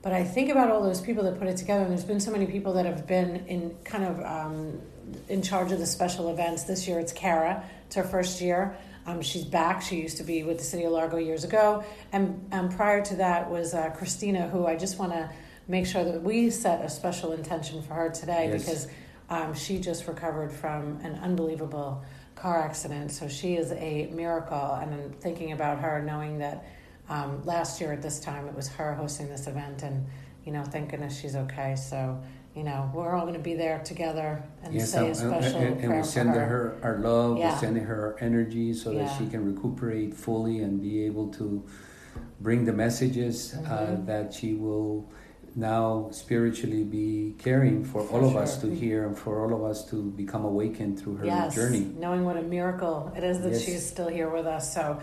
But 0.02 0.14
I 0.14 0.24
think 0.24 0.50
about 0.50 0.70
all 0.70 0.82
those 0.82 1.02
people 1.02 1.24
that 1.24 1.40
put 1.40 1.48
it 1.48 1.58
together, 1.58 1.82
and 1.82 1.92
there's 1.92 2.06
been 2.06 2.22
so 2.22 2.32
many 2.32 2.46
people 2.46 2.74
that 2.74 2.86
have 2.86 3.06
been 3.06 3.48
in 3.48 3.76
kind 3.84 4.06
of 4.06 4.22
um, 4.22 4.82
in 5.28 5.42
charge 5.42 5.72
of 5.72 5.80
the 5.80 5.86
special 5.86 6.30
events. 6.30 6.64
This 6.64 6.88
year 6.88 7.00
it's 7.00 7.12
Kara, 7.12 7.64
it's 7.90 7.96
her 7.96 8.04
first 8.04 8.40
year. 8.40 8.78
Um, 9.08 9.24
she's 9.24 9.44
back. 9.44 9.82
She 9.82 10.00
used 10.00 10.18
to 10.18 10.24
be 10.24 10.44
with 10.44 10.60
the 10.60 10.64
city 10.64 10.84
of 10.84 10.92
Largo 10.92 11.18
years 11.18 11.44
ago, 11.44 11.84
and 12.12 12.48
um, 12.52 12.70
prior 12.70 13.04
to 13.06 13.16
that 13.16 13.50
was 13.50 13.74
uh, 13.74 13.90
Christina, 13.90 14.48
who 14.48 14.68
I 14.68 14.76
just 14.76 15.00
want 15.00 15.12
to 15.14 15.28
make 15.68 15.88
sure 15.88 16.04
that 16.04 16.22
we 16.22 16.52
set 16.52 16.86
a 16.86 16.90
special 16.90 17.32
intention 17.32 17.82
for 17.82 17.96
her 17.96 18.12
today 18.12 18.52
yes. 18.52 18.64
because 18.64 18.88
um, 19.32 19.56
she 19.56 19.80
just 19.80 20.08
recovered 20.08 20.52
from 20.52 21.00
an 21.02 21.16
unbelievable 21.16 22.04
car 22.36 22.62
accident. 22.62 23.10
So 23.10 23.28
she 23.28 23.56
is 23.56 23.72
a 23.72 24.08
miracle, 24.14 24.76
and 24.80 24.94
I'm 24.94 25.12
thinking 25.14 25.52
about 25.52 25.80
her, 25.80 26.04
knowing 26.04 26.38
that 26.38 26.68
um, 27.10 27.44
last 27.44 27.82
year 27.82 27.92
at 27.92 28.04
this 28.04 28.20
time 28.20 28.48
it 28.48 28.54
was 28.54 28.68
her 28.68 28.94
hosting 28.94 29.30
this 29.30 29.48
event, 29.48 29.82
and 29.82 30.06
you 30.46 30.52
know, 30.52 30.64
thank 30.64 30.92
goodness 30.92 31.20
she's 31.20 31.36
okay. 31.36 31.76
So 31.76 32.22
you 32.60 32.66
know, 32.66 32.92
we're 32.94 33.16
all 33.16 33.22
going 33.22 33.36
to 33.36 33.40
be 33.40 33.54
there 33.54 33.80
together 33.86 34.44
and 34.64 34.74
yes, 34.74 34.92
say 34.92 35.10
a 35.10 35.16
special 35.16 35.62
and, 35.62 35.80
and 35.80 35.96
we 35.96 36.04
send 36.04 36.32
her. 36.32 36.46
her 36.46 36.78
our 36.84 36.98
love, 36.98 37.38
yeah. 37.38 37.54
we 37.54 37.60
send 37.62 37.78
her 37.78 38.02
our 38.08 38.18
energy 38.20 38.74
so 38.74 38.92
yeah. 38.92 39.06
that 39.06 39.18
she 39.18 39.28
can 39.28 39.46
recuperate 39.46 40.14
fully 40.14 40.60
and 40.60 40.82
be 40.82 41.06
able 41.06 41.30
to 41.30 41.64
bring 42.42 42.66
the 42.66 42.74
messages 42.74 43.54
uh, 43.54 43.58
mm-hmm. 43.60 43.72
uh, 43.72 44.06
that 44.06 44.34
she 44.34 44.56
will 44.56 45.10
now 45.56 46.10
spiritually 46.12 46.84
be 46.84 47.34
caring 47.38 47.86
for, 47.86 48.04
for 48.04 48.20
all 48.20 48.26
of 48.26 48.34
sure. 48.34 48.42
us 48.42 48.58
to 48.58 48.76
hear 48.76 49.08
and 49.08 49.18
for 49.18 49.42
all 49.42 49.54
of 49.56 49.64
us 49.64 49.90
to 49.90 50.12
become 50.12 50.44
awakened 50.44 51.00
through 51.00 51.16
her 51.16 51.26
yes, 51.26 51.56
journey. 51.56 51.90
Knowing 51.98 52.26
what 52.26 52.36
a 52.36 52.42
miracle 52.42 53.10
it 53.16 53.24
is 53.24 53.40
that 53.40 53.54
yes. 53.54 53.64
she's 53.64 53.88
still 53.88 54.10
here 54.10 54.30
with 54.30 54.46
us. 54.46 54.74
So 54.74 55.00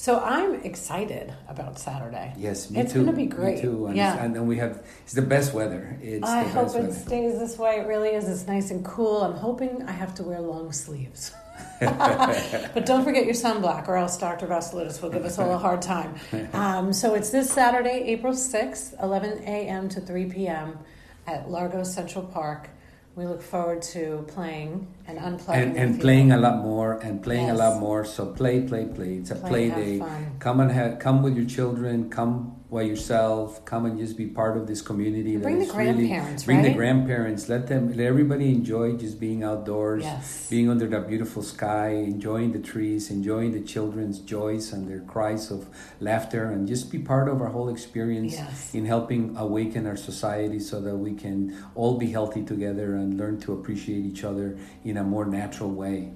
so 0.00 0.18
I'm 0.18 0.54
excited 0.62 1.34
about 1.46 1.78
Saturday. 1.78 2.32
Yes, 2.38 2.70
me 2.70 2.80
it's 2.80 2.94
too. 2.94 3.00
It's 3.00 3.04
going 3.04 3.06
to 3.06 3.12
be 3.12 3.26
great. 3.26 3.56
Me 3.56 3.60
too. 3.60 3.84
And 3.84 3.96
yeah. 3.98 4.24
and 4.24 4.34
then 4.34 4.46
we 4.46 4.56
have 4.56 4.82
it's 5.02 5.12
the 5.12 5.20
best 5.20 5.52
weather. 5.52 5.98
It's 6.00 6.26
I 6.26 6.44
hope 6.44 6.68
it 6.68 6.74
weather. 6.74 6.94
stays 6.94 7.38
this 7.38 7.58
way. 7.58 7.80
It 7.80 7.86
really 7.86 8.08
is. 8.08 8.26
It's 8.26 8.46
nice 8.46 8.70
and 8.70 8.82
cool. 8.82 9.22
I'm 9.22 9.34
hoping 9.34 9.82
I 9.82 9.92
have 9.92 10.14
to 10.14 10.22
wear 10.22 10.40
long 10.40 10.72
sleeves. 10.72 11.34
but 11.80 12.86
don't 12.86 13.04
forget 13.04 13.26
your 13.26 13.34
sunblock, 13.34 13.88
or 13.88 13.98
else 13.98 14.16
Dr. 14.16 14.46
Vasilidis 14.46 15.02
will 15.02 15.10
give 15.10 15.26
us 15.26 15.38
all 15.38 15.52
a 15.52 15.58
hard 15.58 15.82
time. 15.82 16.14
Um, 16.54 16.94
so 16.94 17.12
it's 17.14 17.28
this 17.28 17.50
Saturday, 17.50 18.02
April 18.06 18.32
6th, 18.32 19.02
11 19.02 19.42
a.m. 19.44 19.90
to 19.90 20.00
3 20.00 20.30
p.m. 20.30 20.78
at 21.26 21.50
Largo 21.50 21.84
Central 21.84 22.24
Park. 22.24 22.70
We 23.16 23.26
look 23.26 23.42
forward 23.42 23.82
to 23.94 24.24
playing 24.28 24.86
and 25.06 25.18
unplugging. 25.18 25.54
And, 25.54 25.76
and 25.76 26.00
playing 26.00 26.32
a 26.32 26.38
lot 26.38 26.62
more 26.62 26.94
and 27.00 27.22
playing 27.22 27.48
yes. 27.48 27.54
a 27.54 27.58
lot 27.58 27.80
more. 27.80 28.04
So 28.04 28.26
play, 28.26 28.60
play, 28.62 28.86
play. 28.86 29.14
It's 29.16 29.30
a 29.30 29.34
play, 29.34 29.70
play 29.70 29.70
day. 29.70 29.98
Fun. 29.98 30.36
Come 30.38 30.60
and 30.60 30.70
have, 30.70 30.98
come 31.00 31.22
with 31.22 31.36
your 31.36 31.46
children. 31.46 32.08
Come 32.08 32.59
by 32.70 32.82
yourself. 32.82 33.64
Come 33.64 33.84
and 33.86 33.98
just 33.98 34.16
be 34.16 34.26
part 34.26 34.56
of 34.56 34.66
this 34.66 34.80
community. 34.80 35.36
Bring 35.36 35.58
the 35.58 35.66
grandparents. 35.66 36.46
Really, 36.46 36.46
bring 36.46 36.56
right? 36.58 36.72
the 36.72 36.76
grandparents. 36.76 37.48
Let 37.48 37.66
them. 37.66 37.88
Let 37.88 38.00
everybody 38.00 38.50
enjoy 38.50 38.96
just 38.96 39.18
being 39.18 39.42
outdoors, 39.42 40.04
yes. 40.04 40.48
being 40.48 40.70
under 40.70 40.86
that 40.88 41.08
beautiful 41.08 41.42
sky, 41.42 41.88
enjoying 41.90 42.52
the 42.52 42.60
trees, 42.60 43.10
enjoying 43.10 43.52
the 43.52 43.60
children's 43.60 44.20
joys 44.20 44.72
and 44.72 44.88
their 44.88 45.00
cries 45.00 45.50
of 45.50 45.68
laughter, 45.98 46.46
and 46.46 46.68
just 46.68 46.90
be 46.90 46.98
part 46.98 47.28
of 47.28 47.40
our 47.42 47.48
whole 47.48 47.68
experience 47.68 48.34
yes. 48.34 48.74
in 48.74 48.86
helping 48.86 49.36
awaken 49.36 49.86
our 49.86 49.96
society 49.96 50.60
so 50.60 50.80
that 50.80 50.96
we 50.96 51.14
can 51.14 51.64
all 51.74 51.98
be 51.98 52.10
healthy 52.10 52.44
together 52.44 52.94
and 52.94 53.18
learn 53.18 53.40
to 53.40 53.52
appreciate 53.52 54.04
each 54.04 54.24
other 54.24 54.56
in 54.84 54.96
a 54.96 55.04
more 55.04 55.24
natural 55.24 55.70
way. 55.70 56.12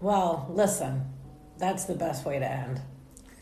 Well, 0.00 0.46
listen, 0.50 1.04
that's 1.58 1.84
the 1.84 1.94
best 1.94 2.24
way 2.24 2.38
to 2.38 2.48
end. 2.48 2.80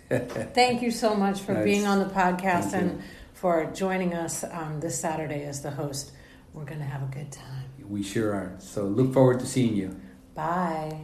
Thank 0.54 0.82
you 0.82 0.90
so 0.90 1.14
much 1.14 1.40
for 1.40 1.52
nice. 1.52 1.64
being 1.64 1.86
on 1.86 1.98
the 1.98 2.06
podcast 2.06 2.72
and 2.72 3.02
for 3.32 3.70
joining 3.74 4.14
us 4.14 4.44
um, 4.44 4.80
this 4.80 4.98
Saturday 4.98 5.44
as 5.44 5.62
the 5.62 5.70
host. 5.70 6.12
We're 6.52 6.64
going 6.64 6.78
to 6.78 6.86
have 6.86 7.02
a 7.02 7.12
good 7.12 7.32
time. 7.32 7.64
We 7.88 8.02
sure 8.02 8.32
are. 8.32 8.54
So 8.58 8.84
look 8.84 9.12
forward 9.12 9.40
to 9.40 9.46
seeing 9.46 9.74
you. 9.74 10.00
Bye. 10.34 11.00